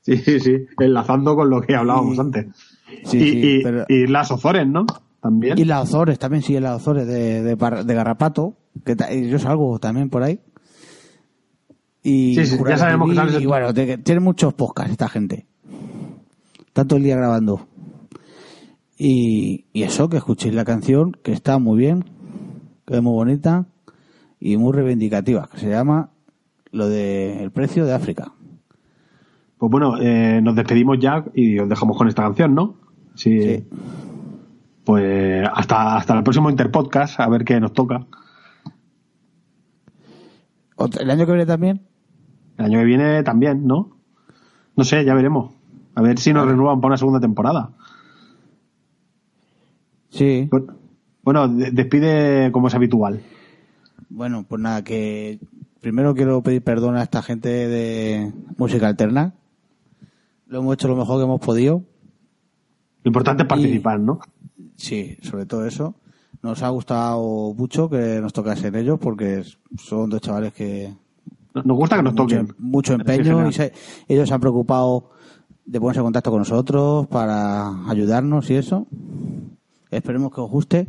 Sí, 0.00 0.16
sí, 0.16 0.40
sí. 0.40 0.56
Enlazando 0.80 1.36
con 1.36 1.50
lo 1.50 1.60
que 1.60 1.76
hablábamos 1.76 2.18
antes. 2.18 2.46
Sí, 3.04 3.18
y, 3.18 3.30
sí, 3.30 3.40
y- 3.58 3.62
pero- 3.62 3.84
y 3.88 4.06
las 4.06 4.30
Ozores, 4.30 4.66
¿no? 4.66 4.86
También. 5.20 5.58
Y 5.58 5.64
las 5.64 5.82
Ozores, 5.88 6.18
también 6.18 6.42
sigue 6.42 6.60
las 6.60 6.76
Ozores 6.80 7.06
de, 7.06 7.42
de, 7.42 7.54
de 7.56 7.94
Garrapato, 7.94 8.54
que 8.84 8.96
y 9.12 9.28
yo 9.28 9.38
salgo 9.38 9.78
también 9.78 10.08
por 10.10 10.22
ahí. 10.22 10.40
y 12.02 12.34
Sí, 12.34 12.46
sí, 12.46 12.56
ya 12.66 12.76
sabemos 12.78 13.10
que 13.10 13.14
sales 13.16 13.34
y 13.34 13.42
en- 13.42 13.48
bueno, 13.48 13.74
te- 13.74 13.98
tiene 13.98 14.20
muchos 14.20 14.54
podcasts 14.54 14.92
esta 14.92 15.08
gente. 15.08 15.46
Tanto 16.72 16.96
el 16.96 17.02
día 17.02 17.16
grabando. 17.16 17.66
Y, 18.96 19.66
y 19.72 19.82
eso, 19.82 20.08
que 20.08 20.18
escuchéis 20.18 20.54
la 20.54 20.64
canción, 20.64 21.12
que 21.22 21.32
está 21.32 21.58
muy 21.58 21.78
bien, 21.78 22.04
que 22.86 22.96
es 22.96 23.02
muy 23.02 23.12
bonita 23.12 23.66
y 24.38 24.56
muy 24.56 24.72
reivindicativa, 24.72 25.48
que 25.52 25.58
se 25.58 25.68
llama 25.68 26.10
lo 26.70 26.88
de 26.88 27.42
el 27.42 27.50
precio 27.50 27.84
de 27.84 27.92
África. 27.94 28.32
Pues 29.58 29.70
bueno, 29.70 29.98
eh, 30.00 30.40
nos 30.42 30.54
despedimos 30.54 30.98
ya 30.98 31.24
y 31.34 31.58
os 31.58 31.68
dejamos 31.68 31.96
con 31.98 32.08
esta 32.08 32.22
canción, 32.22 32.54
¿no? 32.54 32.76
Sí. 33.20 33.40
Sí. 33.42 33.64
Pues 34.84 35.46
hasta, 35.52 35.96
hasta 35.96 36.16
el 36.16 36.22
próximo 36.24 36.48
Interpodcast, 36.50 37.20
a 37.20 37.28
ver 37.28 37.44
qué 37.44 37.60
nos 37.60 37.72
toca. 37.74 38.06
El 40.98 41.10
año 41.10 41.26
que 41.26 41.32
viene 41.32 41.46
también, 41.46 41.82
El 42.56 42.64
año 42.64 42.78
que 42.78 42.84
viene 42.86 43.22
también, 43.22 43.66
¿no? 43.66 43.96
No 44.76 44.84
sé, 44.84 45.04
ya 45.04 45.14
veremos. 45.14 45.52
A 45.94 46.00
ver 46.02 46.18
si 46.18 46.32
nos 46.32 46.46
renuevan 46.48 46.80
para 46.80 46.88
una 46.92 46.96
segunda 46.96 47.20
temporada. 47.20 47.70
sí. 50.10 50.48
Bu- 50.50 50.74
Bueno, 51.22 51.46
de- 51.48 51.70
despide 51.70 52.50
como 52.50 52.68
es 52.68 52.74
habitual. 52.74 53.20
Bueno, 54.08 54.46
pues 54.48 54.60
nada, 54.62 54.82
que 54.82 55.38
primero 55.82 56.14
quiero 56.14 56.42
pedir 56.42 56.62
perdón 56.64 56.96
a 56.96 57.02
esta 57.02 57.20
gente 57.22 57.50
de 57.50 58.32
música 58.56 58.88
alterna. 58.88 59.34
Lo 60.46 60.60
hemos 60.60 60.74
hecho 60.74 60.88
lo 60.88 60.96
mejor 60.96 61.18
que 61.20 61.24
hemos 61.24 61.40
podido. 61.40 61.84
Lo 63.02 63.08
importante 63.08 63.42
es 63.44 63.48
participar, 63.48 63.98
¿no? 64.00 64.20
Sí, 64.76 65.16
sobre 65.22 65.46
todo 65.46 65.66
eso. 65.66 65.94
Nos 66.42 66.62
ha 66.62 66.68
gustado 66.70 67.54
mucho 67.54 67.88
que 67.90 68.20
nos 68.20 68.32
tocase 68.32 68.68
en 68.68 68.76
ellos 68.76 68.98
porque 68.98 69.44
son 69.78 70.08
dos 70.10 70.20
chavales 70.20 70.52
que 70.54 70.92
Nos 71.54 71.76
gusta 71.76 71.96
que 71.96 72.02
nos 72.02 72.14
toquen. 72.14 72.54
mucho 72.58 72.94
empeño 72.94 73.48
y 73.48 73.52
se- 73.52 73.72
ellos 74.08 74.28
se 74.28 74.34
han 74.34 74.40
preocupado 74.40 75.10
de 75.66 75.78
ponerse 75.80 76.00
en 76.00 76.04
contacto 76.04 76.30
con 76.30 76.38
nosotros 76.40 77.06
para 77.08 77.88
ayudarnos 77.90 78.48
y 78.50 78.54
eso. 78.54 78.86
Esperemos 79.90 80.32
que 80.34 80.40
os 80.40 80.50
guste 80.50 80.88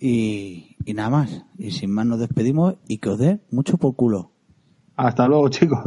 y, 0.00 0.76
y 0.84 0.94
nada 0.94 1.10
más. 1.10 1.44
Y 1.56 1.70
sin 1.70 1.90
más 1.92 2.06
nos 2.06 2.18
despedimos 2.18 2.74
y 2.88 2.98
que 2.98 3.10
os 3.10 3.18
dé 3.18 3.40
mucho 3.50 3.78
por 3.78 3.94
culo. 3.96 4.30
Hasta 4.96 5.26
luego, 5.28 5.48
chicos. 5.48 5.80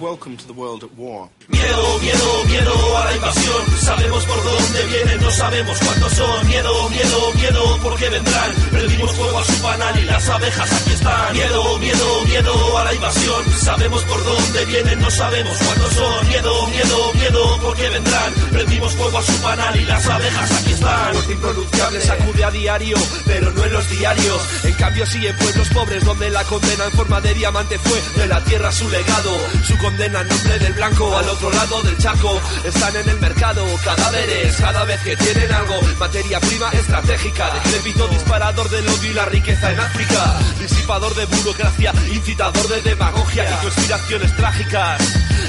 Welcome 0.00 0.36
to 0.36 0.46
the 0.46 0.52
world 0.52 0.82
at 0.82 0.92
war. 0.96 1.28
Miedo, 1.48 1.98
miedo, 2.00 2.44
miedo 2.46 2.96
a 2.96 3.04
la 3.04 3.14
invasión. 3.14 3.78
Sabemos 3.80 4.24
por 4.24 4.42
dónde 4.42 4.86
vienen, 4.86 5.20
no 5.20 5.30
sabemos 5.30 5.78
cuántos 5.78 6.12
son. 6.12 6.46
Miedo, 6.46 6.88
miedo, 6.88 7.32
miedo, 7.34 7.78
porque 7.82 8.08
vendrán. 8.08 8.52
Prendimos 8.70 9.10
fuego 9.12 9.38
a 9.38 9.44
su 9.44 9.62
panal 9.62 9.98
y 9.98 10.04
las 10.04 10.28
abejas 10.28 10.72
aquí 10.72 10.92
están. 10.92 11.32
Miedo, 11.34 11.78
miedo, 11.78 12.24
miedo 12.24 12.78
a 12.78 12.84
la 12.84 12.94
invasión. 12.94 13.52
Sabemos 13.52 14.02
por 14.04 14.24
dónde 14.24 14.64
vienen, 14.64 15.00
no 15.00 15.10
sabemos 15.10 15.58
cuántos 15.58 15.92
son. 15.92 16.28
Miedo, 16.28 16.66
miedo, 16.68 17.12
miedo, 17.14 17.58
porque 17.62 17.88
vendrán. 17.90 18.32
Prendimos 18.52 18.92
fuego 18.94 19.18
a 19.18 19.22
su 19.22 19.42
panal 19.42 19.76
y 19.76 19.84
las 19.84 20.06
abejas 20.06 20.50
aquí 20.52 20.72
están. 20.72 21.12
Muerte 21.12 21.32
impronunciable 21.32 22.00
sacude 22.00 22.44
a 22.44 22.50
diario, 22.50 22.96
pero 23.26 23.52
no 23.52 23.64
en 23.64 23.72
los 23.72 23.90
diarios. 23.90 24.64
En 24.64 24.74
cambio 24.74 25.04
sí 25.04 25.26
en 25.26 25.36
pueblos 25.36 25.68
pobres 25.68 26.04
donde 26.04 26.30
la 26.30 26.44
condena 26.44 26.84
en 26.84 26.92
forma 26.92 27.20
de 27.20 27.34
diamante 27.34 27.78
fue 27.78 28.00
de 28.22 28.26
la 28.28 28.42
tierra 28.44 28.72
su 28.72 28.88
legado. 28.88 29.30
Su 29.66 29.76
condena 29.90 30.20
en 30.20 30.28
nombre 30.28 30.58
del 30.58 30.72
blanco 30.74 31.16
al 31.16 31.28
otro 31.28 31.50
lado 31.50 31.82
del 31.82 31.98
chaco. 31.98 32.40
Están 32.64 32.94
en 32.96 33.08
el 33.08 33.20
mercado 33.20 33.64
cadáveres 33.84 34.56
cada 34.56 34.84
vez 34.84 35.00
que 35.00 35.16
tienen 35.16 35.52
algo. 35.52 35.80
Materia 35.98 36.38
prima 36.40 36.70
estratégica, 36.70 37.50
decrépito 37.54 38.06
disparador 38.08 38.68
del 38.70 38.88
odio 38.88 39.10
y 39.10 39.14
la 39.14 39.24
riqueza 39.24 39.72
en 39.72 39.80
África. 39.80 40.38
Disipador 40.60 41.14
de 41.14 41.26
burocracia, 41.26 41.92
incitador 42.12 42.68
de 42.68 42.82
demagogia 42.82 43.50
y 43.50 43.64
conspiraciones 43.64 44.36
trágicas. 44.36 45.00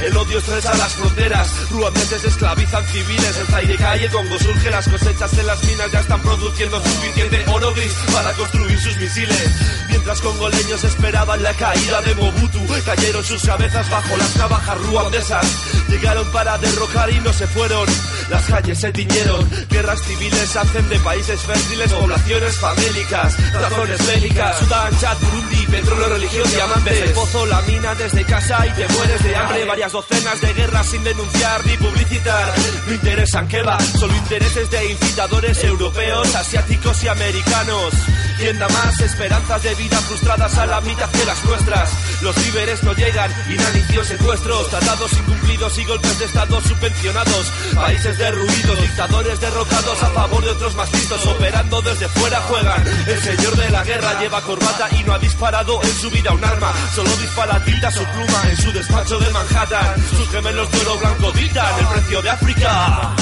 El 0.04 0.18
odio 0.18 0.40
estresa 0.40 0.76
las 0.76 0.94
fronteras, 0.94 1.70
ruandeses 1.70 2.24
esclavizan 2.24 2.86
civiles, 2.86 3.38
en 3.38 3.46
Zaire 3.48 4.04
el 4.04 4.12
Congo 4.12 4.40
surge 4.40 4.72
las 4.72 4.88
cosechas 4.88 5.38
en 5.38 5.46
las 5.46 5.64
minas 5.64 5.92
ya 5.92 6.00
están 6.00 6.22
produciendo 6.22 6.82
suficiente 6.84 7.44
oro 7.48 7.74
gris 7.74 7.94
para 8.12 8.32
construir 8.34 8.80
sus 8.80 8.98
misiles. 8.98 9.52
Mientras 10.02 10.22
congoleños 10.22 10.84
esperaban 10.84 11.44
la 11.44 11.54
caída 11.54 12.02
de 12.02 12.16
Mobutu, 12.16 12.60
cayeron 12.84 13.24
sus 13.24 13.44
cabezas 13.44 13.88
bajo 13.88 14.18
las 14.18 14.36
navajas 14.36 14.78
ruandesas. 14.88 15.46
Llegaron 15.90 16.26
para 16.32 16.58
derrocar 16.58 17.08
y 17.12 17.20
no 17.20 17.32
se 17.32 17.46
fueron. 17.46 17.88
Las 18.32 18.44
calles 18.46 18.80
se 18.80 18.92
tiñeron, 18.92 19.48
guerras 19.70 20.02
civiles 20.02 20.56
hacen 20.56 20.90
de 20.90 20.98
países 21.02 21.40
fértiles 21.42 21.94
poblaciones 21.94 22.58
famélicas, 22.58 23.54
razones 23.54 24.08
bélicas. 24.08 24.58
Sudán, 24.58 25.00
Chad, 25.00 25.18
Burundi, 25.20 25.68
petróleo, 25.68 26.10
religión, 26.10 26.50
diamantes. 26.50 27.02
El 27.02 27.12
pozo, 27.12 27.46
la 27.46 27.62
mina 27.62 27.94
desde 27.94 28.24
casa 28.24 28.66
y 28.66 28.72
te 28.72 28.88
mueres 28.88 29.24
de 29.24 29.36
hambre. 29.36 29.66
Varias 29.66 29.92
docenas 29.92 30.42
de 30.42 30.54
guerras 30.54 30.88
sin 30.88 31.04
denunciar 31.04 31.64
ni 31.68 31.78
publicitar. 31.78 32.54
No 32.88 32.94
interesan 32.94 33.48
que 33.48 33.62
va, 33.62 33.80
solo 33.80 34.16
intereses 34.16 34.72
de 34.72 34.92
incitadores 34.94 35.64
europeos, 35.64 36.34
asiáticos 36.34 37.04
y 37.04 37.08
americanos. 37.08 37.94
¿Quién 38.40 38.58
da 38.58 38.68
más 38.70 39.00
esperanzas 39.00 39.62
de 39.62 39.76
vida 39.76 39.91
frustradas 40.00 40.58
a 40.58 40.66
la 40.66 40.82
mitad 40.82 41.10
de 41.10 41.26
las 41.26 41.44
nuestras? 41.46 41.90
Los 42.22 42.36
víveres 42.36 42.84
no 42.84 42.94
llegan, 42.94 43.32
inanicios, 43.50 44.08
secuestros, 44.08 44.70
tratados 44.70 45.12
incumplidos 45.14 45.78
y 45.78 45.86
golpes 45.86 46.20
de 46.20 46.26
estado 46.26 46.62
subvencionados. 46.62 47.52
Países 47.76 48.18
derruidos, 48.18 48.82
dictadores 48.82 49.40
derrocados 49.40 50.04
a 50.04 50.10
favor 50.12 50.44
de 50.44 50.52
otros 50.52 50.76
más 50.76 50.92
listos, 50.94 51.26
operando 51.26 51.82
desde 51.82 52.08
fuera 52.10 52.40
juegan. 52.42 52.84
El 53.08 53.22
señor 53.22 53.56
de 53.56 53.70
la 53.70 53.84
guerra 53.84 54.20
lleva 54.20 54.42
corbata 54.42 54.88
y 55.00 55.04
no 55.04 55.14
ha 55.14 55.20
disparado 55.20 55.82
en 55.84 55.94
su 55.94 56.10
vida 56.10 56.32
un 56.32 56.44
arma. 56.44 56.72
Solo 56.96 57.10
dispara 57.18 57.64
tinta 57.64 57.92
su 57.92 58.04
pluma 58.04 58.44
en 58.50 58.58
su 58.58 58.72
despacho 58.72 59.20
de 59.20 59.30
Manhattan. 59.32 59.96
Sus 60.10 60.30
gemelos 60.30 60.72
de 60.72 60.80
oro 60.80 60.98
blanco 60.98 61.32
dictan 61.32 61.80
el 61.80 61.88
precio 61.88 62.22
de 62.22 62.30
África. 62.30 63.16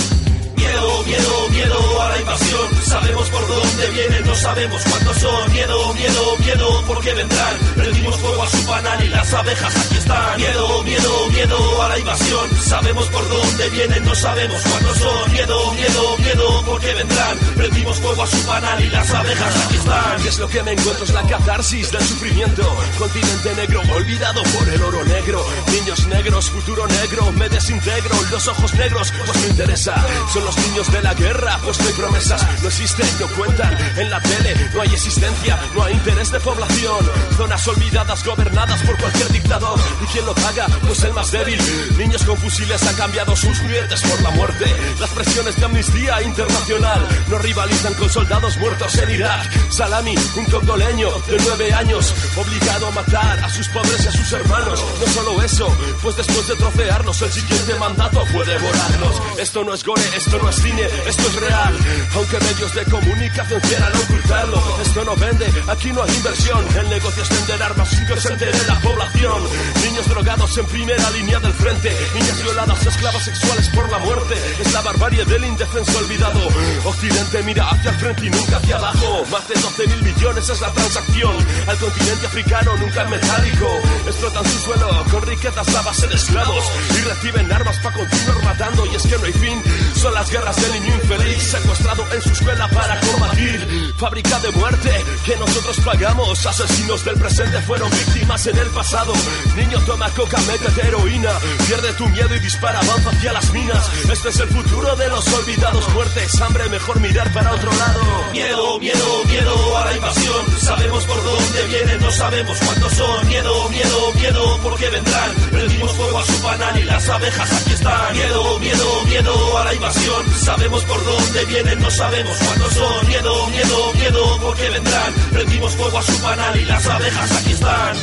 Miedo, 0.70 1.03
miedo, 1.03 1.49
miedo 1.49 2.01
a 2.01 2.09
la 2.09 2.20
invasión. 2.20 2.84
Sabemos 2.86 3.30
por 3.30 3.47
dónde 3.47 3.89
vienen, 3.89 4.26
no 4.26 4.36
sabemos 4.36 4.84
cuántos 4.84 5.17
son. 5.17 5.51
Miedo, 5.51 5.93
miedo, 5.95 6.38
miedo, 6.38 6.84
porque 6.86 7.13
vendrán. 7.13 7.57
Prendimos 7.76 8.15
fuego 8.17 8.43
a 8.43 8.49
su 8.49 8.65
panal 8.67 9.03
y 9.03 9.07
las 9.09 9.34
abejas 9.34 9.76
aquí 9.76 9.97
están. 9.97 10.38
Miedo, 10.38 10.84
miedo, 10.84 11.28
miedo 11.30 11.82
a 11.82 11.89
la 11.89 11.97
invasión. 11.97 12.49
Sabemos 12.61 13.07
por 13.07 13.28
dónde 13.28 13.70
vienen, 13.70 14.05
no 14.05 14.13
sabemos 14.13 14.61
cuántos 14.61 14.97
son. 14.99 15.32
Miedo, 15.32 15.74
miedo, 15.74 16.17
miedo, 16.20 16.63
porque 16.65 16.93
vendrán. 16.93 17.38
Prendimos 17.55 17.99
fuego 17.99 18.22
a 18.22 18.28
su 18.28 18.45
panal 18.45 18.84
y 18.84 18.89
las 18.89 19.11
abejas 19.11 19.65
aquí 19.65 19.76
están. 19.76 20.22
¿Qué 20.22 20.30
es 20.30 20.38
lo 20.38 20.47
que 20.47 20.63
me 20.63 20.72
encuentro? 20.74 21.03
Es 21.03 21.13
la 21.13 21.24
catarsis 21.24 21.91
del 21.91 22.03
sufrimiento. 22.03 22.78
Continente 22.99 23.55
negro, 23.55 23.82
olvidado 23.91 24.43
por 24.43 24.70
el 24.70 24.82
oro 24.84 25.03
negro. 25.03 25.43
Niños 25.72 26.05
negros, 26.07 26.51
futuro 26.51 26.86
negro, 26.88 27.32
me 27.32 27.49
desintegro. 27.49 28.15
Los 28.30 28.47
ojos 28.47 28.74
negros, 28.76 29.11
pues 29.26 29.41
me 29.41 29.47
interesa. 29.47 29.95
Son 30.32 30.45
los 30.45 30.59
niños 30.68 30.91
de 30.91 31.01
la 31.01 31.14
guerra, 31.14 31.60
pues 31.64 31.80
no 31.80 31.89
promesas. 31.91 32.45
No 32.62 32.68
existen, 32.68 33.07
no 33.20 33.28
cuentan. 33.36 33.78
En 33.97 34.10
la 34.10 34.22
tele 34.22 34.55
no 34.74 34.82
hay 34.82 34.93
existencia, 34.93 35.60
no 35.76 35.84
hay 35.84 35.93
interés 35.93 36.32
de 36.32 36.39
población. 36.39 37.10
Zonas 37.38 37.68
olvidadas, 37.68 38.24
gobernadas 38.24 38.82
por 38.84 38.97
cualquier 38.97 39.30
dictador. 39.32 39.80
¿Y 40.01 40.05
quién 40.05 40.26
lo 40.26 40.34
paga? 40.36 40.68
Pues 40.86 41.03
el 41.03 41.14
más 41.14 41.32
débil. 41.32 41.60
Niños 41.97 42.24
con 42.24 42.38
fusiles 42.38 42.82
han 42.84 42.95
cambiado 42.95 43.36
sus 43.36 43.57
juguetes 43.60 44.01
por 44.01 44.22
la 44.22 44.30
muerte. 44.32 44.66
Las 44.99 45.10
presiones 45.12 45.55
de 45.55 45.66
amnistía 45.66 46.22
internacional 46.22 47.07
no 47.28 47.38
rivalizan 47.39 47.93
con 47.95 48.10
soldados 48.10 48.57
muertos 48.57 48.95
en 48.97 49.10
Irak. 49.12 49.72
Salami, 49.72 50.16
un 50.36 50.45
congoleño 50.45 51.10
de 51.28 51.38
nueve 51.45 51.74
años, 51.74 52.14
obligado 52.36 52.88
a 52.88 52.91
matar 52.91 53.39
a 53.39 53.49
sus 53.49 53.68
padres 53.70 54.05
y 54.05 54.07
a 54.07 54.12
sus 54.12 54.32
hermanos. 54.34 54.84
No 54.99 55.14
solo 55.14 55.41
eso, 55.41 55.78
pues 56.01 56.16
después 56.16 56.47
de 56.47 56.55
trocearnos, 56.55 57.22
el 57.22 57.32
siguiente 57.32 57.76
mandato 57.76 58.26
fue 58.28 58.45
devorarnos. 58.45 59.22
Esto 59.38 59.64
no 59.64 59.74
es 59.74 59.84
gore, 59.84 60.03
esto 60.16 60.39
no 60.41 60.48
es 60.48 60.48
esto 60.49 61.27
es 61.27 61.35
real. 61.35 61.77
Aunque 62.15 62.39
medios 62.39 62.73
de 62.73 62.83
comunicación 62.85 63.59
quieran 63.61 63.95
ocultarlo, 63.95 64.81
esto 64.81 65.05
no 65.05 65.15
vende, 65.15 65.45
aquí 65.67 65.91
no 65.91 66.01
hay 66.01 66.15
inversión. 66.15 66.65
El 66.75 66.89
negocio 66.89 67.21
es 67.21 67.29
vender 67.29 67.61
armas 67.61 67.89
sin 67.89 68.05
que 68.07 68.19
se 68.19 68.33
entere 68.33 68.57
la 68.67 68.79
población. 68.79 69.43
Niños 69.83 70.07
drogados 70.09 70.57
en 70.57 70.65
primera 70.65 71.09
línea 71.11 71.39
del 71.39 71.53
frente. 71.53 71.95
Niñas 72.15 72.41
violadas, 72.41 72.83
esclavas 72.83 73.23
sexuales 73.23 73.69
por 73.69 73.91
la 73.91 73.99
muerte. 73.99 74.35
Es 74.59 74.73
la 74.73 74.81
barbarie 74.81 75.23
del 75.25 75.45
indefenso 75.45 75.99
olvidado. 75.99 76.39
Occidente 76.83 77.43
mira 77.43 77.69
hacia 77.69 77.91
el 77.91 77.97
frente 77.97 78.25
y 78.25 78.29
nunca 78.31 78.57
hacia 78.57 78.77
abajo. 78.77 79.25
Más 79.31 79.47
de 79.47 79.53
12 79.53 79.87
mil 79.87 80.01
millones 80.01 80.49
es 80.49 80.61
la 80.61 80.71
transacción. 80.71 81.35
Al 81.67 81.77
continente 81.77 82.25
africano 82.25 82.75
nunca 82.77 83.03
en 83.03 83.09
metálico. 83.11 83.67
Explotan 84.07 84.45
su 84.45 84.59
suelo 84.59 85.05
con 85.11 85.21
riquezas 85.21 85.75
a 85.75 85.81
base 85.83 86.07
de 86.07 86.15
esclavos. 86.15 86.65
Y 86.97 87.01
reciben 87.01 87.51
armas 87.51 87.77
para 87.77 87.95
continuar 87.95 88.43
matando. 88.43 88.85
Y 88.87 88.95
es 88.95 89.03
que 89.03 89.17
no 89.17 89.25
hay 89.25 89.33
fin. 89.33 89.63
Son 89.95 90.13
las 90.13 90.29
guerras 90.29 90.38
del 90.39 90.81
niño 90.81 90.95
infeliz. 90.95 91.43
Secuestrado 91.43 92.05
en 92.13 92.21
su 92.21 92.29
escuela 92.29 92.67
para 92.69 92.99
combatir. 93.01 93.88
Fábrica 93.99 94.39
de 94.39 94.49
muerte 94.51 95.05
que 95.25 95.35
nosotros 95.35 95.77
pagamos. 95.81 96.45
Asesinos 96.45 97.03
del 97.03 97.15
presente 97.15 97.61
fueron 97.63 97.91
víctimas 97.91 98.47
en 98.47 98.57
el 98.57 98.67
pasado. 98.67 99.11
Niño 99.57 99.77
toma 99.85 100.09
coca, 100.11 100.37
métete 100.47 100.87
heroína. 100.87 101.31
Pierde 101.67 101.91
tu 101.93 102.07
miedo 102.07 102.33
y 102.33 102.39
dispara, 102.39 102.79
avanza 102.79 103.09
hacia 103.09 103.33
las 103.33 103.51
minas. 103.51 103.89
Este 104.09 104.29
es 104.29 104.39
el 104.39 104.47
futuro 104.47 104.95
de 104.95 105.09
los 105.09 105.27
olvidados. 105.33 105.89
Muertes, 105.89 106.41
hambre, 106.41 106.69
mejor 106.69 107.01
mirar 107.01 107.31
para 107.33 107.51
otro 107.51 107.69
lado. 107.73 108.01
Miedo, 108.31 108.79
miedo, 108.79 109.23
miedo 109.25 109.77
a 109.77 109.85
la 109.85 109.93
invasión. 109.93 110.59
Sabemos 110.61 111.03
por 111.03 111.21
dónde 111.21 111.67
vienen, 111.67 112.01
no 112.01 112.11
sabemos 112.11 112.57
cuántos 112.57 112.93
son. 112.93 113.27
Miedo, 113.27 113.69
miedo, 113.69 114.13
miedo, 114.13 114.59
porque 114.63 114.89
vendrán. 114.89 115.31
Prendimos 115.51 115.91
fuego 115.91 116.19
a 116.19 116.25
su 116.25 116.41
panal 116.41 116.79
y 116.79 116.83
las 116.83 117.09
abejas 117.09 117.51
aquí 117.51 117.73
están. 117.73 118.13
Miedo, 118.13 118.59
miedo, 118.59 119.03
miedo 119.07 119.57
a 119.57 119.65
la 119.65 119.73
invasión. 119.73 120.25
Sabemos 120.41 120.85
por 120.85 121.03
dónde 121.03 121.45
vienen, 121.45 121.81
no 121.81 121.91
sabemos 121.91 122.37
cuántos 122.37 122.73
son. 122.73 123.07
Miedo, 123.07 123.47
miedo, 123.47 123.88
miedo, 123.93 124.37
porque 124.41 124.69
vendrán. 124.69 125.13
Prendimos 125.31 125.75
fuego 125.75 125.97
a 125.97 126.01
su 126.03 126.21
panal 126.21 126.59
y 126.59 126.65
las 126.65 126.85
abejas 126.87 127.31
aquí 127.31 127.51
están. 127.51 127.97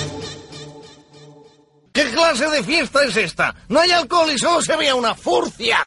¿Qué 1.92 2.10
clase 2.10 2.50
de 2.50 2.62
fiesta 2.62 3.04
es 3.04 3.16
esta? 3.16 3.54
No 3.68 3.80
hay 3.80 3.90
alcohol 3.90 4.30
y 4.30 4.38
solo 4.38 4.60
se 4.60 4.76
veía 4.76 4.94
una 4.94 5.14
furcia. 5.14 5.86